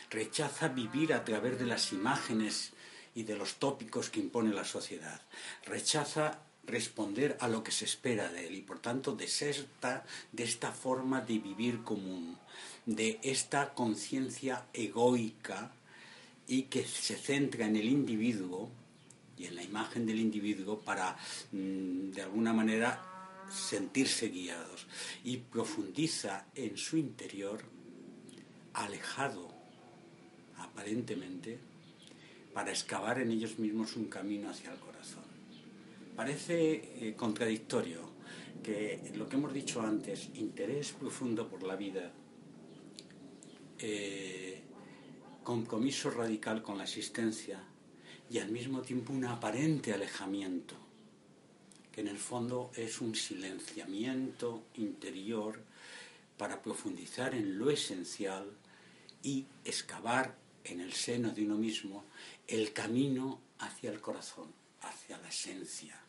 [0.10, 2.72] Rechaza vivir a través de las imágenes
[3.14, 5.22] y de los tópicos que impone la sociedad.
[5.66, 10.72] Rechaza responder a lo que se espera de él y por tanto deserta de esta
[10.72, 12.38] forma de vivir común,
[12.86, 15.72] de esta conciencia egoica
[16.48, 18.70] y que se centra en el individuo
[19.38, 21.18] y en la imagen del individuo para
[21.52, 23.02] mm, de alguna manera
[23.52, 24.88] sentirse guiados.
[25.24, 27.62] Y profundiza en su interior
[28.74, 29.52] alejado
[30.58, 31.58] aparentemente
[32.54, 34.91] para excavar en ellos mismos un camino hacia el corazón
[36.16, 38.12] parece eh, contradictorio
[38.64, 42.12] que lo que hemos dicho antes, interés profundo por la vida,
[43.80, 44.62] eh,
[45.44, 47.64] compromiso radical con la existencia
[48.30, 50.76] y al mismo tiempo un aparente alejamiento,
[51.92, 55.60] que en el fondo es un silenciamiento interior
[56.38, 58.46] para profundizar en lo esencial
[59.24, 62.04] y excavar en el seno de uno mismo
[62.48, 64.48] el camino hacia el corazón,
[64.82, 66.00] hacia la esencia.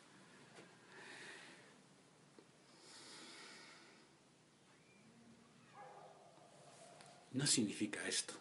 [7.32, 8.34] No significa esto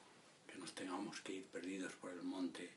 [0.47, 2.69] que nos tengamos que ir perdidos por el monte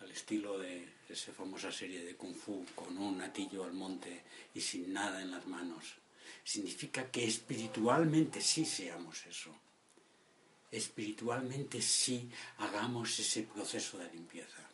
[0.00, 4.60] al estilo de esa famosa serie de Kung Fu con un atillo al monte y
[4.60, 5.94] sin nada en las manos.
[6.42, 9.54] Significa que espiritualmente sí seamos eso.
[10.70, 14.69] Espiritualmente sí hagamos ese proceso de limpieza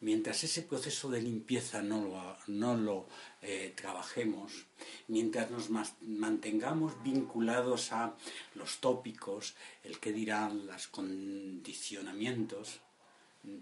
[0.00, 3.06] mientras ese proceso de limpieza no lo, no lo
[3.42, 4.66] eh, trabajemos,
[5.08, 5.70] mientras nos
[6.02, 8.14] mantengamos vinculados a
[8.54, 9.54] los tópicos,
[9.84, 12.80] el que dirán, los condicionamientos,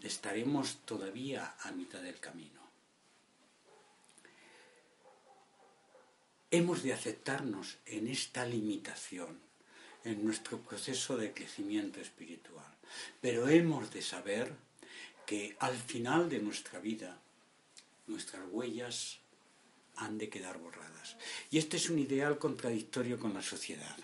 [0.03, 2.63] estaremos todavía a mitad del camino.
[6.51, 9.41] Hemos de aceptarnos en esta limitación,
[10.05, 12.73] en nuestro proceso de crecimiento espiritual,
[13.21, 14.55] pero hemos de saber
[15.27, 17.21] que al final de nuestra vida
[18.07, 19.19] nuestras huellas
[19.97, 21.17] han de quedar borradas.
[21.51, 23.97] Y este es un ideal contradictorio con la sociedad.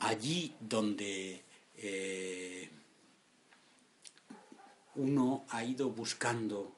[0.00, 1.42] Allí donde
[1.76, 2.70] eh,
[4.94, 6.76] uno ha ido buscando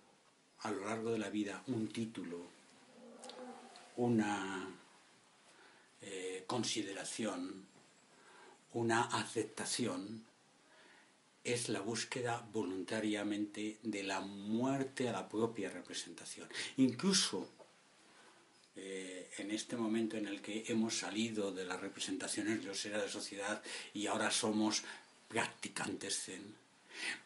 [0.60, 2.38] a lo largo de la vida un título,
[3.96, 4.68] una
[6.00, 7.66] eh, consideración,
[8.72, 10.24] una aceptación,
[11.44, 16.48] es la búsqueda voluntariamente de la muerte a la propia representación.
[16.76, 17.48] Incluso
[18.76, 23.62] eh, en este momento en el que hemos salido de las representaciones groseras de sociedad
[23.94, 24.82] y ahora somos
[25.28, 26.54] practicantes zen,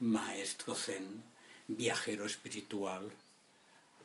[0.00, 1.22] maestro zen,
[1.66, 3.10] viajero espiritual,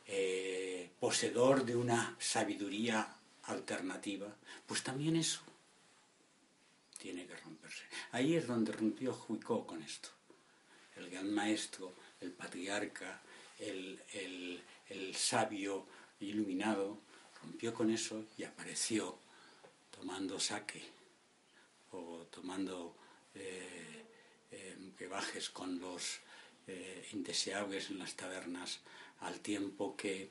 [0.06, 4.34] eh, poseedor de una sabiduría alternativa,
[4.66, 5.40] pues también eso
[7.00, 7.84] tiene que romperse.
[8.12, 10.10] Ahí es donde rompió Juicó con esto.
[10.96, 13.22] El gran maestro, el patriarca,
[13.58, 14.62] el,
[15.14, 15.86] sabio
[16.20, 16.98] iluminado,
[17.42, 19.18] rompió con eso y apareció
[19.90, 20.82] tomando saque
[21.92, 22.94] o tomando
[23.34, 24.04] eh,
[24.50, 24.76] eh
[25.52, 26.20] con los
[26.66, 28.80] eh, indeseables en las tabernas
[29.20, 30.30] al tiempo que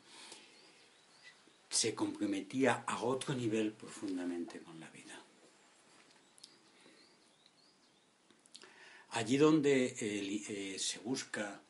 [1.70, 4.99] se comprometía a otro nivel profundamente con la vida.
[9.12, 11.62] Allí donde eh, se busca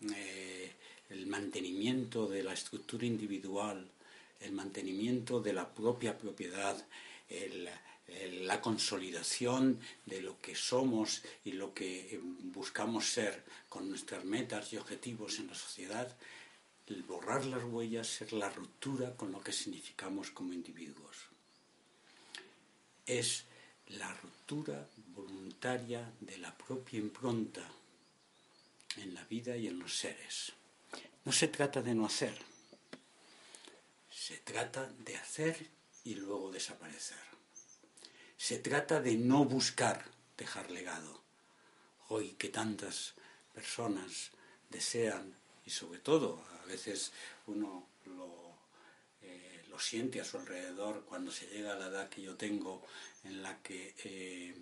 [0.00, 0.72] eh,
[1.10, 3.90] el mantenimiento de la estructura individual,
[4.40, 6.76] el mantenimiento de la propia propiedad,
[8.42, 14.72] la consolidación de lo que somos y lo que eh, buscamos ser con nuestras metas
[14.72, 16.14] y objetivos en la sociedad,
[16.86, 21.16] el borrar las huellas es la ruptura con lo que significamos como individuos.
[23.06, 23.44] Es
[23.88, 24.86] la ruptura
[25.44, 27.60] voluntaria de la propia impronta
[28.96, 30.52] en la vida y en los seres.
[31.26, 32.34] No se trata de no hacer,
[34.10, 35.68] se trata de hacer
[36.04, 37.18] y luego desaparecer.
[38.38, 40.02] Se trata de no buscar
[40.38, 41.20] dejar legado.
[42.08, 43.12] Hoy que tantas
[43.52, 44.30] personas
[44.70, 47.12] desean, y sobre todo a veces
[47.46, 48.44] uno lo
[49.74, 52.86] lo siente a su alrededor cuando se llega a la edad que yo tengo,
[53.24, 54.54] en la que eh,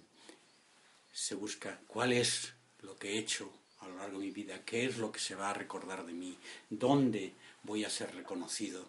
[1.12, 4.86] se busca cuál es lo que he hecho a lo largo de mi vida, qué
[4.86, 6.38] es lo que se va a recordar de mí,
[6.70, 8.88] dónde voy a ser reconocido.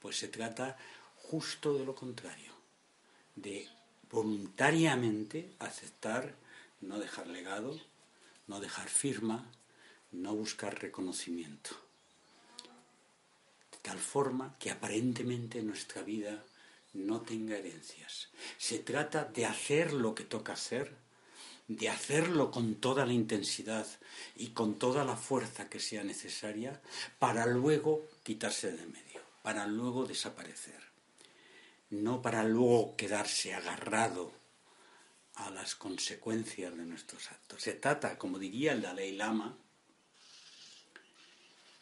[0.00, 0.76] Pues se trata
[1.16, 2.52] justo de lo contrario,
[3.34, 3.68] de
[4.10, 6.34] voluntariamente aceptar,
[6.80, 7.80] no dejar legado,
[8.46, 9.50] no dejar firma,
[10.12, 11.86] no buscar reconocimiento
[13.86, 16.44] tal forma que aparentemente nuestra vida
[16.92, 18.30] no tenga herencias.
[18.58, 20.92] Se trata de hacer lo que toca hacer,
[21.68, 23.86] de hacerlo con toda la intensidad
[24.36, 26.80] y con toda la fuerza que sea necesaria
[27.18, 30.80] para luego quitarse de medio, para luego desaparecer,
[31.90, 34.32] no para luego quedarse agarrado
[35.34, 37.62] a las consecuencias de nuestros actos.
[37.62, 39.56] Se trata, como diría el Dalai Lama,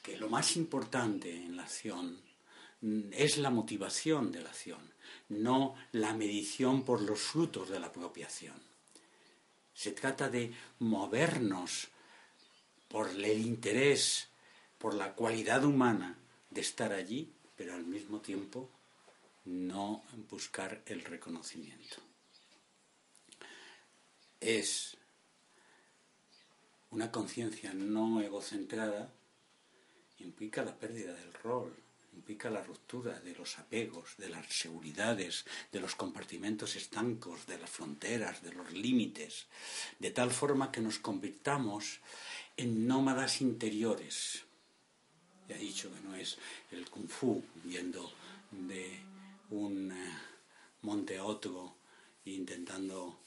[0.03, 2.21] que lo más importante en la acción
[3.13, 4.93] es la motivación de la acción,
[5.29, 8.74] no la medición por los frutos de la propia acción.
[9.75, 11.89] Se trata de movernos
[12.89, 14.29] por el interés,
[14.79, 16.17] por la cualidad humana
[16.51, 18.71] de estar allí, pero al mismo tiempo
[19.45, 21.97] no buscar el reconocimiento.
[24.41, 24.97] Es
[26.91, 29.13] una conciencia no egocentrada
[30.19, 31.75] implica la pérdida del rol,
[32.15, 37.71] implica la ruptura de los apegos, de las seguridades, de los compartimentos estancos, de las
[37.71, 39.47] fronteras, de los límites,
[39.99, 42.01] de tal forma que nos convirtamos
[42.57, 44.45] en nómadas interiores.
[45.49, 46.39] Ya he dicho que no es
[46.71, 48.11] el kung fu viendo
[48.51, 48.99] de
[49.51, 50.19] un eh,
[50.83, 51.77] monte a otro
[52.25, 53.21] intentando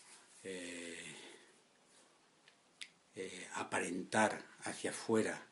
[0.44, 1.16] eh,
[3.16, 5.47] eh, aparentar hacia afuera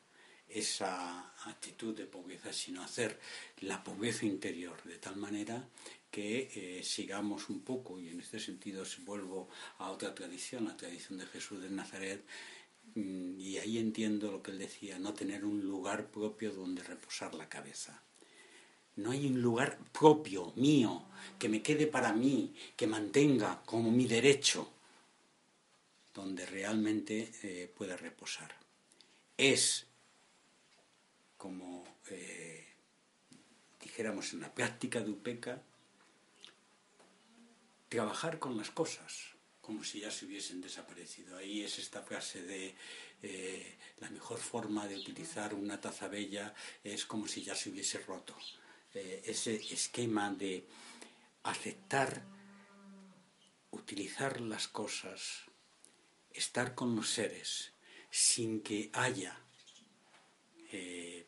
[0.48, 3.18] esa actitud de pobreza, sino hacer
[3.60, 5.68] la pobreza interior de tal manera
[6.10, 11.18] que eh, sigamos un poco, y en este sentido vuelvo a otra tradición, la tradición
[11.18, 12.24] de Jesús de Nazaret,
[12.94, 17.34] mm, y ahí entiendo lo que él decía, no tener un lugar propio donde reposar
[17.34, 18.02] la cabeza.
[18.96, 21.04] No hay un lugar propio, mío,
[21.38, 24.72] que me quede para mí, que mantenga como mi derecho,
[26.14, 28.56] donde realmente eh, pueda reposar.
[29.36, 29.85] Es
[31.36, 32.66] como eh,
[33.80, 35.62] dijéramos en la práctica de UPECA,
[37.88, 41.36] trabajar con las cosas como si ya se hubiesen desaparecido.
[41.36, 42.76] Ahí es esta frase de
[43.20, 47.98] eh, la mejor forma de utilizar una taza bella es como si ya se hubiese
[47.98, 48.36] roto.
[48.94, 50.68] Eh, ese esquema de
[51.42, 52.22] aceptar,
[53.72, 55.42] utilizar las cosas,
[56.30, 57.72] estar con los seres
[58.08, 59.45] sin que haya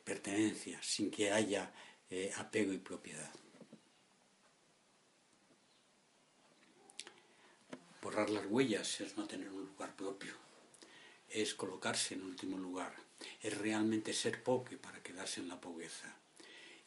[0.05, 1.73] pertenencia, sin que haya
[2.11, 3.31] eh, apego y propiedad.
[8.01, 10.33] Borrar las huellas es no tener un lugar propio,
[11.29, 12.95] es colocarse en último lugar,
[13.43, 16.17] es realmente ser pobre para quedarse en la pobreza.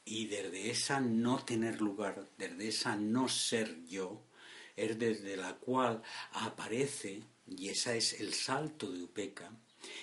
[0.04, 4.24] Y desde esa no tener lugar, desde esa no ser yo,
[4.76, 6.02] es desde la cual
[6.32, 9.52] aparece, y ese es el salto de Upeca,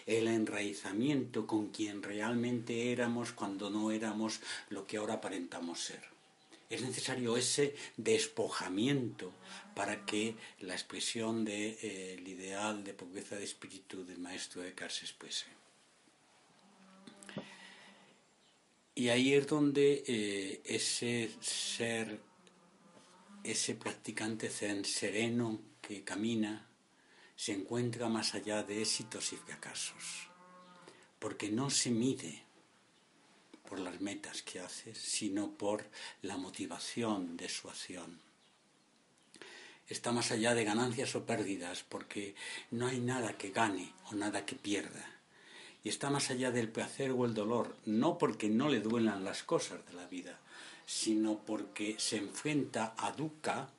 [0.07, 6.03] el enraizamiento con quien realmente éramos cuando no éramos lo que ahora aparentamos ser.
[6.71, 9.33] Es necesario ese despojamiento
[9.75, 14.93] para que la expresión del de, eh, ideal de pobreza de espíritu del maestro Eckhart
[14.93, 15.47] se exprese.
[18.95, 22.19] Y ahí es donde eh, ese ser,
[23.45, 26.68] ese practicante sereno que camina,
[27.39, 30.29] se encuentra más allá de éxitos y fracasos,
[31.21, 32.43] porque no se mide
[33.69, 35.87] por las metas que hace, sino por
[36.21, 38.19] la motivación de su acción.
[39.87, 42.35] Está más allá de ganancias o pérdidas, porque
[42.73, 45.07] no hay nada que gane o nada que pierda.
[45.85, 49.45] Y está más allá del placer o el dolor, no porque no le duelan las
[49.45, 50.41] cosas de la vida,
[50.87, 53.71] sino porque se enfrenta a dukkha,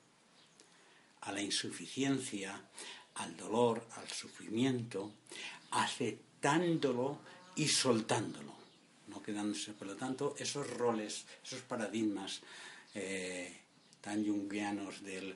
[1.20, 2.64] a la insuficiencia,
[3.16, 5.12] al dolor, al sufrimiento,
[5.70, 7.18] aceptándolo
[7.56, 8.54] y soltándolo,
[9.08, 9.72] no quedándose.
[9.72, 12.40] Por lo tanto, esos roles, esos paradigmas
[12.94, 13.60] eh,
[14.00, 15.34] tan junguianos del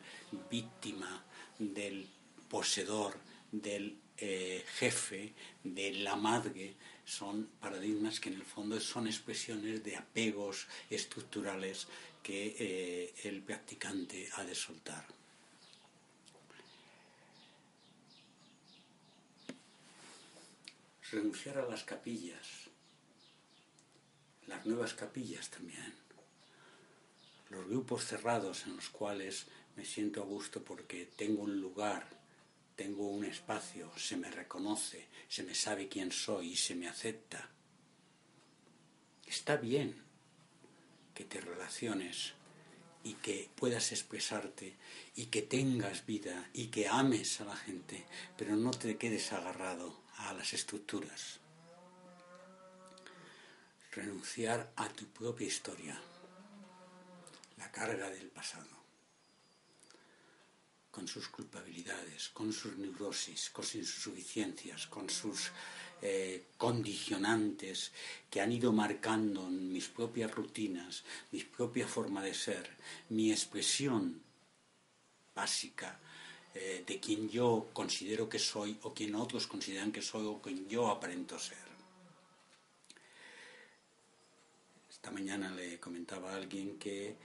[0.51, 1.25] víctima,
[1.59, 2.09] del
[2.49, 3.16] poseedor,
[3.51, 9.97] del eh, jefe, de la madre, son paradigmas que en el fondo son expresiones de
[9.97, 11.87] apegos estructurales
[12.22, 15.05] que eh, el practicante ha de soltar.
[21.11, 22.71] Renunciar a las capillas,
[24.47, 25.95] las nuevas capillas también,
[27.51, 29.47] los grupos cerrados en los cuales
[29.77, 32.09] me siento a gusto porque tengo un lugar,
[32.77, 37.51] tengo un espacio, se me reconoce, se me sabe quién soy y se me acepta.
[39.27, 40.03] Está bien
[41.15, 42.35] que te relaciones
[43.05, 44.77] y que puedas expresarte
[45.15, 48.05] y que tengas vida y que ames a la gente,
[48.37, 51.41] pero no te quedes agarrado a las estructuras.
[53.93, 56.01] Renunciar a tu propia historia,
[57.57, 58.75] la carga del pasado,
[60.91, 65.51] con sus culpabilidades, con sus neurosis, con sus insuficiencias, con sus
[66.03, 67.93] eh, condicionantes
[68.29, 72.69] que han ido marcando mis propias rutinas, mi propia forma de ser,
[73.11, 74.21] mi expresión
[75.35, 75.99] básica
[76.55, 80.69] eh, de quien yo considero que soy o quien otros consideran que soy o quien
[80.69, 81.59] yo aparento ser.
[84.89, 87.17] Esta mañana le comentaba a alguien que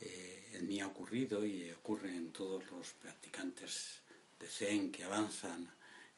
[0.00, 4.02] eh, en mí ha ocurrido y ocurre en todos los practicantes
[4.38, 5.68] de Zen que avanzan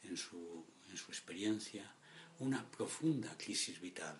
[0.03, 1.95] en su, en su experiencia
[2.39, 4.19] una profunda crisis vital.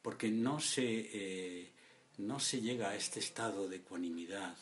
[0.00, 1.72] porque no se, eh,
[2.18, 4.56] no se llega a este estado de ecuanimidad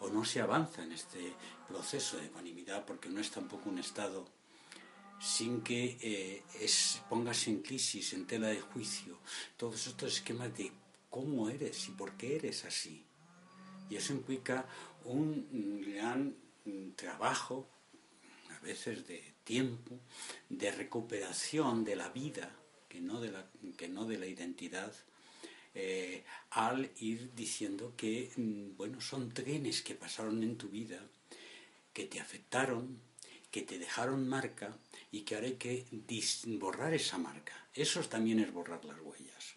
[0.00, 1.34] o no se avanza en este
[1.66, 4.26] proceso de ecuanimidad porque no es tampoco un estado
[5.20, 9.18] sin que eh, es, pongas en crisis, en tela de juicio,
[9.56, 10.70] todos estos esquemas de
[11.10, 13.04] cómo eres y por qué eres así.
[13.90, 14.66] Y eso implica
[15.04, 16.36] un gran
[16.96, 17.68] trabajo,
[18.56, 19.98] a veces de tiempo,
[20.48, 22.54] de recuperación de la vida,
[22.88, 24.92] que no de la, que no de la identidad,
[25.80, 31.00] eh, al ir diciendo que, mm, bueno, son trenes que pasaron en tu vida,
[31.92, 32.98] que te afectaron,
[33.52, 34.76] que te dejaron marca
[35.12, 35.86] y que ahora hay que
[36.58, 37.54] borrar esa marca.
[37.72, 39.54] Eso también es borrar las huellas.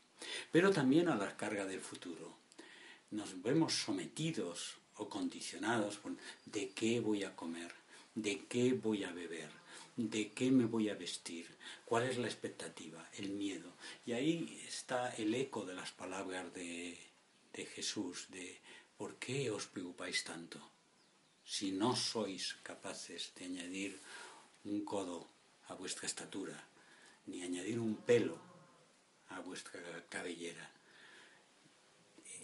[0.52, 2.38] Pero también a la carga del futuro.
[3.10, 6.00] Nos vemos sometidos o condicionados
[6.46, 7.72] de qué voy a comer,
[8.14, 9.50] de qué voy a beber,
[9.96, 11.48] de qué me voy a vestir,
[11.86, 13.74] cuál es la expectativa, el miedo.
[14.06, 16.98] Y ahí está el eco de las palabras de,
[17.76, 18.60] Jesús, de
[18.98, 20.60] ¿por qué os preocupáis tanto?
[21.44, 24.00] Si no sois capaces de añadir
[24.64, 25.28] un codo
[25.68, 26.58] a vuestra estatura,
[27.26, 28.40] ni añadir un pelo
[29.30, 30.81] a vuestra cabellera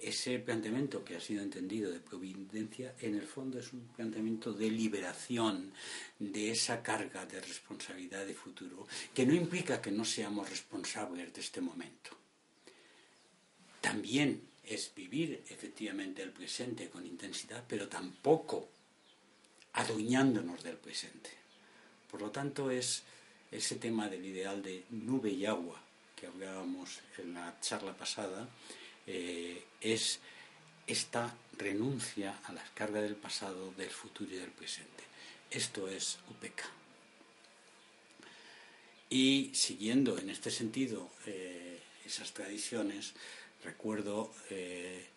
[0.02, 4.70] ese planteamiento que ha sido entendido de providencia, en el fondo es un planteamiento de
[4.70, 5.72] liberación
[6.20, 11.42] de esa carga de responsabilidad de futuro, que no implica que no seamos responsables de
[11.42, 12.12] este momento.
[13.82, 18.70] También es vivir efectivamente el presente con intensidad, pero tampoco
[19.74, 21.30] adueñándonos del presente.
[22.10, 23.04] Por lo tanto, es
[23.52, 25.82] ese tema del ideal de nube y agua
[26.16, 28.50] que hablábamos en la charla pasada,
[29.08, 30.20] eh, es
[30.86, 35.04] esta renuncia a las cargas del pasado, del futuro y del presente.
[35.50, 36.64] Esto es UPK.
[39.10, 43.14] Y siguiendo en este sentido eh, esas tradiciones,
[43.64, 45.08] recuerdo eh,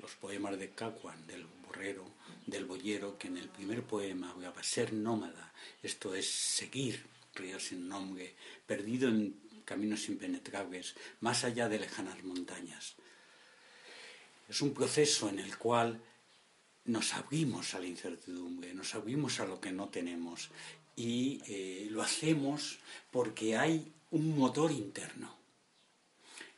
[0.00, 2.04] los poemas de Cacuan, del borrero,
[2.46, 5.52] del boyero, que en el primer poema hablaba ser nómada,
[5.82, 7.04] esto es seguir
[7.34, 8.34] ríos sin nombre,
[8.66, 9.34] perdido en
[9.64, 12.94] caminos impenetrables, más allá de lejanas montañas.
[14.48, 16.00] Es un proceso en el cual
[16.84, 20.50] nos abrimos a la incertidumbre, nos abrimos a lo que no tenemos
[20.96, 22.78] y eh, lo hacemos
[23.10, 25.34] porque hay un motor interno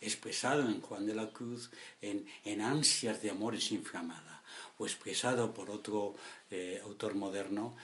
[0.00, 1.70] expresado en Juan de la Cruz
[2.02, 4.42] en, ansias de amores inflamada
[4.78, 6.14] o expresado por otro
[6.50, 7.76] eh, autor moderno,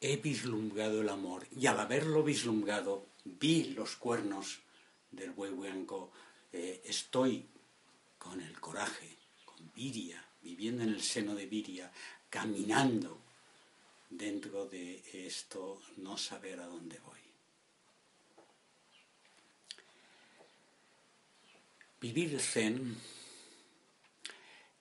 [0.00, 4.60] he vislumbrado el amor y al haberlo vislumbrado vi los cuernos
[5.10, 6.12] del buey blanco,
[6.52, 7.46] eh, estoy
[8.18, 11.90] con el coraje, con Viria, viviendo en el seno de Viria,
[12.30, 13.20] caminando
[14.08, 17.20] dentro de esto, no saber a dónde voy.
[22.00, 22.96] Vivir zen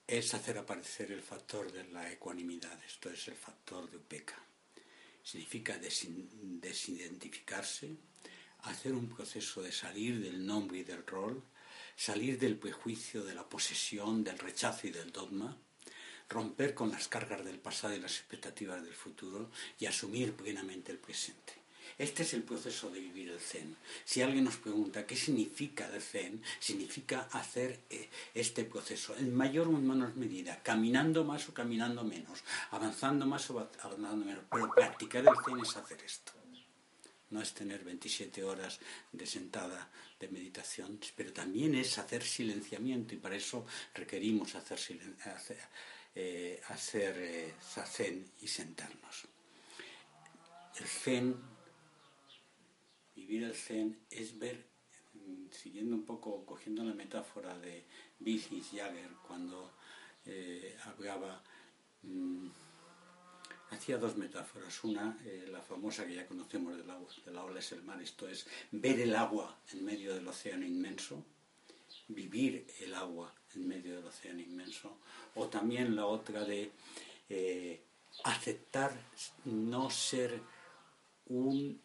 [0.07, 4.43] es hacer aparecer el factor de la ecuanimidad, esto es el factor de Upeca.
[5.23, 7.95] Significa desidentificarse,
[8.63, 11.41] hacer un proceso de salir del nombre y del rol,
[11.95, 15.57] salir del prejuicio, de la posesión, del rechazo y del dogma,
[16.29, 19.49] romper con las cargas del pasado y las expectativas del futuro
[19.79, 21.53] y asumir plenamente el presente.
[21.97, 23.75] Este es el proceso de vivir el Zen.
[24.05, 29.67] Si alguien nos pregunta qué significa el Zen, significa hacer eh, este proceso en mayor
[29.67, 34.45] o en menor medida, caminando más o caminando menos, avanzando más o avanzando menos.
[34.49, 36.40] Pero practicar el Zen es hacer esto
[37.31, 38.79] no es tener 27 horas
[39.11, 44.77] de sentada de meditación, pero también es hacer silenciamiento y para eso requerimos hacer,
[45.25, 45.57] hacer,
[46.15, 47.53] eh, hacer eh,
[47.85, 49.27] zen y sentarnos.
[50.79, 51.35] El zen,
[53.15, 54.65] vivir el zen es ver,
[55.13, 57.85] mm, siguiendo un poco, cogiendo la metáfora de
[58.19, 59.73] Bill Jagger cuando
[60.25, 61.41] eh, hablaba...
[62.03, 62.49] Mm,
[63.71, 64.83] hacía dos metáforas.
[64.83, 68.01] Una, eh, la famosa que ya conocemos del agua, de la ola es el mar,
[68.01, 71.23] esto es ver el agua en medio del océano inmenso,
[72.07, 74.97] vivir el agua en medio del océano inmenso,
[75.35, 76.71] o también la otra de
[77.29, 77.81] eh,
[78.23, 78.91] aceptar
[79.45, 80.41] no ser
[81.27, 81.81] un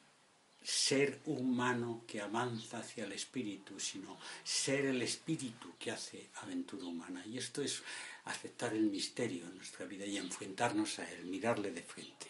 [0.63, 7.25] ser humano que avanza hacia el espíritu, sino ser el espíritu que hace aventura humana.
[7.25, 7.85] Y esto es
[8.27, 12.27] aceptar el misterio en nuestra vida y enfrentarnos a él, mirarle de frente.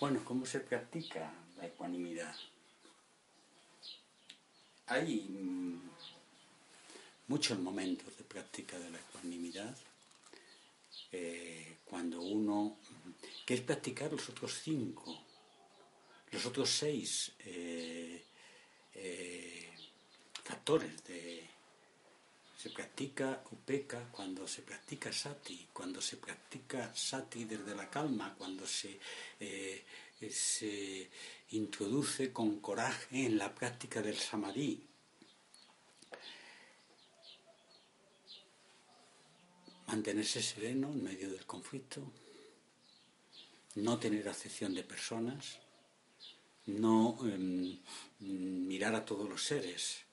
[0.00, 2.34] Bueno, ¿cómo se practica la ecuanimidad?
[4.86, 5.80] Hay mm,
[7.28, 9.74] muchos momentos de práctica de la ecuanimidad.
[11.12, 12.78] Eh, cuando uno,
[13.46, 15.22] que es practicar los otros cinco,
[16.32, 18.24] los otros seis eh,
[18.94, 19.73] eh,
[20.54, 21.42] factores de
[22.56, 28.64] se practica upeka cuando se practica sati, cuando se practica sati desde la calma, cuando
[28.64, 29.00] se,
[29.40, 29.84] eh,
[30.30, 31.10] se
[31.50, 34.80] introduce con coraje en la práctica del samadhi.
[39.88, 42.00] Mantenerse sereno en medio del conflicto,
[43.74, 45.58] no tener acepción de personas,
[46.66, 47.76] no em,
[48.20, 50.04] mirar a todos los seres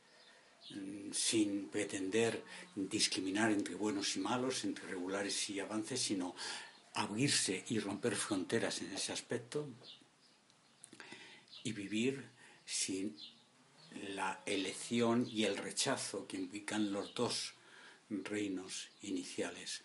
[1.12, 2.44] sin pretender
[2.76, 6.36] discriminar entre buenos y malos, entre regulares y avances, sino
[6.94, 9.68] abrirse y romper fronteras en ese aspecto
[11.64, 12.26] y vivir
[12.66, 13.16] sin
[14.16, 17.54] la elección y el rechazo que implican los dos
[18.10, 19.84] reinos iniciales.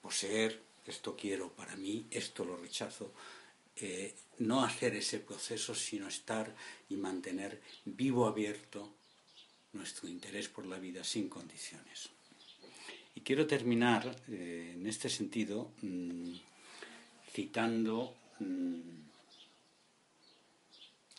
[0.00, 3.12] Poseer, esto quiero para mí, esto lo rechazo.
[3.76, 6.54] Eh, no hacer ese proceso, sino estar
[6.88, 8.94] y mantener vivo abierto
[9.72, 12.10] nuestro interés por la vida sin condiciones.
[13.14, 16.34] Y quiero terminar eh, en este sentido mm,
[17.32, 18.80] citando mm,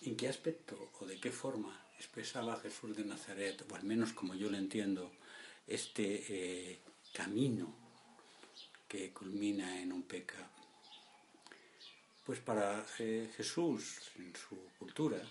[0.06, 4.36] en qué aspecto o de qué forma expresaba Jesús de Nazaret, o al menos como
[4.36, 5.12] yo lo entiendo,
[5.68, 6.80] este eh,
[7.14, 7.74] camino
[8.88, 10.50] que culmina en un pecado.
[12.26, 15.22] Pues para eh, Jesús, en su cultura,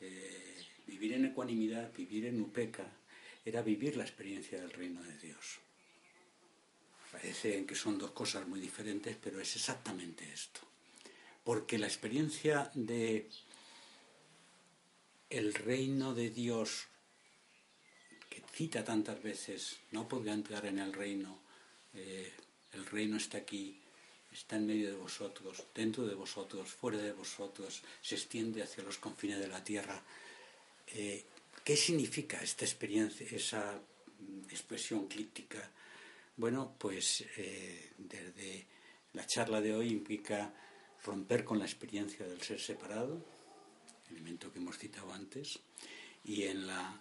[0.00, 2.86] eh, vivir en ecuanimidad, vivir en upeca,
[3.44, 5.58] era vivir la experiencia del reino de Dios.
[7.12, 10.60] Parece que son dos cosas muy diferentes, pero es exactamente esto.
[11.44, 13.28] Porque la experiencia de
[15.30, 16.88] el reino de Dios
[18.28, 21.40] que cita tantas veces, no podría entrar en el reino,
[21.94, 22.32] eh,
[22.72, 23.80] el reino está aquí,
[24.32, 28.98] está en medio de vosotros, dentro de vosotros, fuera de vosotros, se extiende hacia los
[28.98, 30.00] confines de la tierra.
[30.94, 31.24] Eh,
[31.64, 33.80] ¿Qué significa esta experiencia, esa
[34.50, 35.70] expresión clíptica?
[36.36, 38.66] Bueno, pues eh, desde
[39.12, 40.52] la charla de hoy implica
[41.04, 43.24] romper con la experiencia del ser separado,
[44.10, 45.60] elemento que hemos citado antes,
[46.24, 47.00] y en la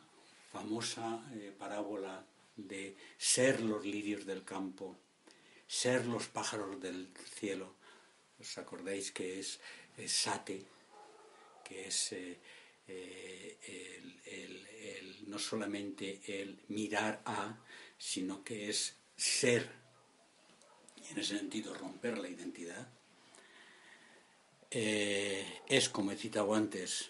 [0.52, 2.26] famosa eh, parábola
[2.56, 4.98] de ser los lirios del campo,
[5.68, 7.10] ser los pájaros del
[7.40, 7.76] cielo.
[8.40, 9.60] ¿Os acordáis que es,
[10.08, 10.66] sate,
[11.64, 12.40] que es eh,
[12.90, 13.58] eh,
[15.28, 17.58] no solamente el mirar a,
[17.98, 19.70] sino que es ser,
[20.98, 22.88] y en ese sentido romper la identidad?
[24.72, 27.10] es, como he citado antes,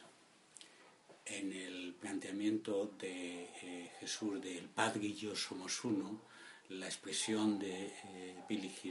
[1.30, 6.21] en el planteamiento de eh, Jesús del Padre y yo somos uno,
[6.69, 8.36] la expresión de eh,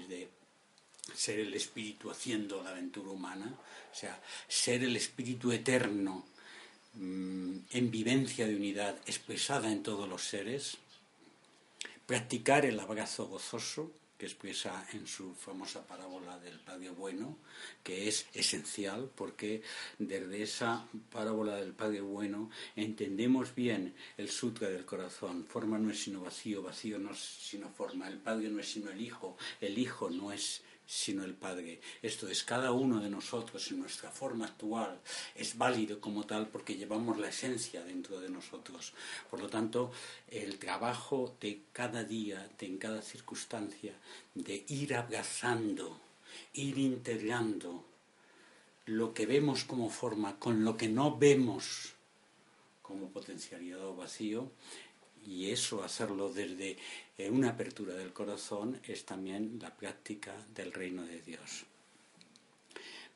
[0.08, 0.28] de
[1.14, 3.58] ser el espíritu haciendo la aventura humana,
[3.90, 6.26] o sea, ser el espíritu eterno
[6.94, 10.78] en vivencia de unidad expresada en todos los seres,
[12.06, 17.36] practicar el abrazo gozoso, que expresa en su famosa parábola del Padre Bueno,
[17.84, 19.62] que es esencial porque
[19.98, 25.44] desde esa parábola del Padre Bueno entendemos bien el sutra del corazón.
[25.44, 28.08] Forma no es sino vacío, vacío no es sino forma.
[28.08, 31.82] El Padre no es sino el Hijo, el Hijo no es sino el Padre.
[32.00, 34.98] Esto es, cada uno de nosotros en nuestra forma actual
[35.34, 38.94] es válido como tal porque llevamos la esencia dentro de nosotros.
[39.30, 39.92] Por lo tanto,
[40.28, 43.92] el trabajo de cada día, de en cada circunstancia,
[44.34, 46.00] de ir abrazando,
[46.54, 47.84] ir integrando
[48.86, 51.92] lo que vemos como forma con lo que no vemos
[52.80, 54.50] como potencialidad o vacío,
[55.26, 56.78] y eso hacerlo desde
[57.18, 61.64] eh, una apertura del corazón es también la práctica del reino de Dios.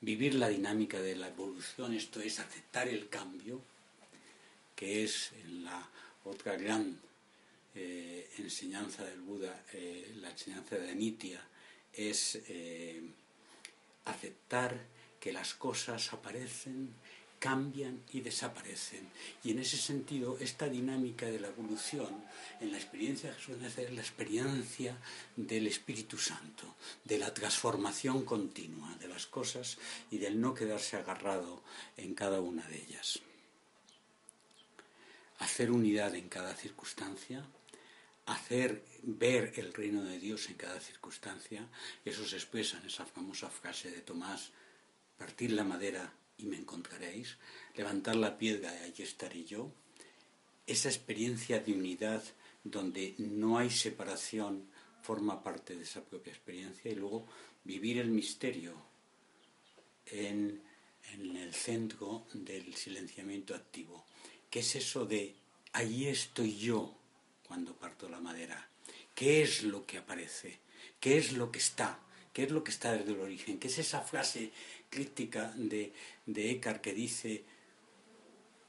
[0.00, 3.62] Vivir la dinámica de la evolución, esto es aceptar el cambio,
[4.74, 5.88] que es la
[6.24, 6.98] otra gran
[7.76, 11.40] eh, enseñanza del Buda, eh, la enseñanza de Nitya,
[11.92, 12.40] es
[14.04, 14.80] aceptar
[15.20, 16.92] que las cosas aparecen
[17.42, 19.08] cambian y desaparecen.
[19.42, 22.24] Y en ese sentido, esta dinámica de la evolución
[22.60, 24.96] en la experiencia de Jesús es la experiencia
[25.34, 29.78] del Espíritu Santo, de la transformación continua de las cosas
[30.12, 31.64] y del no quedarse agarrado
[31.96, 33.18] en cada una de ellas.
[35.40, 37.44] Hacer unidad en cada circunstancia,
[38.26, 41.66] hacer ver el reino de Dios en cada circunstancia,
[42.04, 44.52] eso se expresa en esa famosa frase de Tomás,
[45.18, 47.38] partir la madera y me encontraréis,
[47.74, 49.72] levantar la piedra y allí estaré yo,
[50.66, 52.22] esa experiencia de unidad
[52.64, 54.68] donde no hay separación
[55.02, 57.26] forma parte de esa propia experiencia y luego
[57.64, 58.74] vivir el misterio
[60.06, 60.62] en
[61.12, 64.04] en el centro del silenciamiento activo.
[64.50, 65.34] ¿Qué es eso de
[65.72, 66.94] allí estoy yo
[67.46, 68.68] cuando parto la madera?
[69.14, 70.58] ¿Qué es lo que aparece?
[71.00, 72.00] ¿Qué es lo que está?
[72.32, 73.58] ¿Qué es lo que está desde el origen?
[73.58, 74.52] ¿Qué es esa frase
[74.92, 75.90] crítica de,
[76.26, 77.42] de Eckhart que dice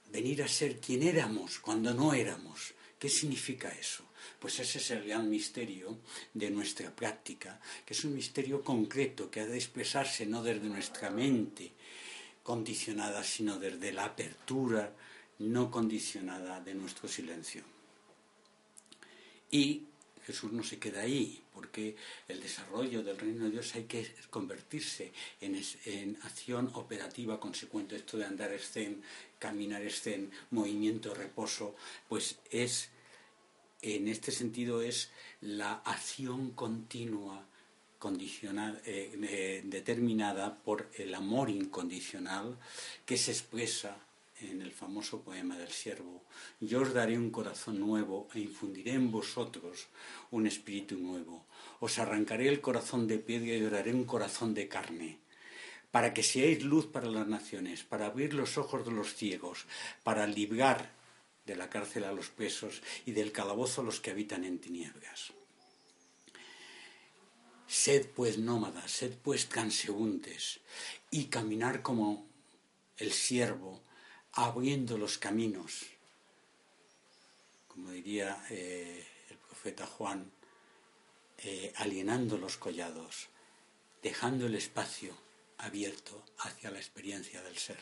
[0.08, 2.74] venir a ser quien éramos cuando no éramos?
[2.98, 4.06] ¿Qué significa eso?
[4.40, 6.00] Pues ese es el gran misterio
[6.34, 11.10] de nuestra práctica, que es un misterio concreto que ha de expresarse no desde nuestra
[11.10, 11.74] mente
[12.42, 14.96] condicionada, sino desde la apertura
[15.40, 17.64] no condicionada de nuestro silencio.
[19.52, 19.84] Y
[20.26, 21.96] Jesús no se queda ahí, porque
[22.28, 27.96] el desarrollo del reino de Dios hay que convertirse en, acción operativa consecuente.
[27.96, 29.02] Esto de andar escen,
[29.40, 31.76] caminar escen, movimiento, reposo,
[32.10, 32.90] pues es,
[33.82, 37.46] en este sentido, es la acción continua
[38.00, 42.58] condicionada, eh, eh, determinada por el amor incondicional
[43.06, 43.98] que se expresa
[44.52, 46.24] en el famoso poema del siervo,
[46.60, 49.88] yo os daré un corazón nuevo e infundiré en vosotros
[50.32, 51.46] un espíritu nuevo.
[51.80, 55.20] Os arrancaré el corazón de piedra y os daré un corazón de carne,
[55.92, 59.66] para que seáis luz para las naciones, para abrir los ojos de los ciegos,
[60.04, 60.92] para librar
[61.46, 65.34] de la cárcel a los presos y del calabozo a los que habitan en tinieblas.
[67.68, 70.60] Sed pues nómadas, sed pues transeúntes,
[71.12, 72.28] y caminar como
[72.98, 73.82] el siervo,
[74.34, 75.86] abriendo los caminos,
[77.68, 80.32] como diría eh, el profeta Juan,
[81.38, 83.30] eh, alienando los collados,
[84.02, 85.16] dejando el espacio
[85.60, 87.80] abierto hacia la experiencia del ser.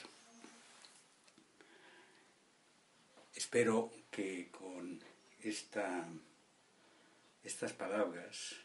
[3.34, 5.02] Espero que con
[5.41, 6.06] esta,
[7.43, 8.56] estas palabras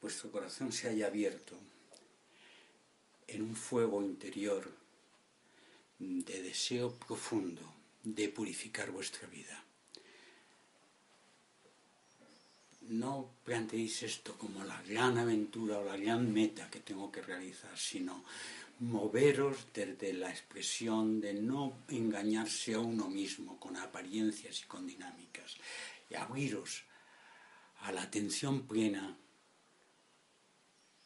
[0.00, 1.58] vuestro corazón se haya abierto
[3.26, 4.77] en un fuego interior
[5.98, 7.62] de deseo profundo
[8.04, 9.64] de purificar vuestra vida.
[12.82, 17.76] No planteéis esto como la gran aventura o la gran meta que tengo que realizar,
[17.76, 18.24] sino
[18.80, 25.56] moveros desde la expresión de no engañarse a uno mismo con apariencias y con dinámicas,
[26.08, 26.84] y abriros
[27.80, 29.18] a la atención plena,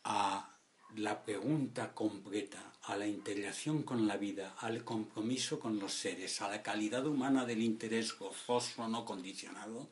[0.04, 0.58] a
[0.96, 6.48] la pregunta completa, a la integración con la vida, al compromiso con los seres, a
[6.48, 9.88] la calidad humana del interés gozoso no condicionado.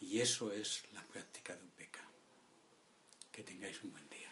[0.00, 2.00] Y eso es la práctica de UPECA.
[3.30, 4.28] Que tengáis un buen día.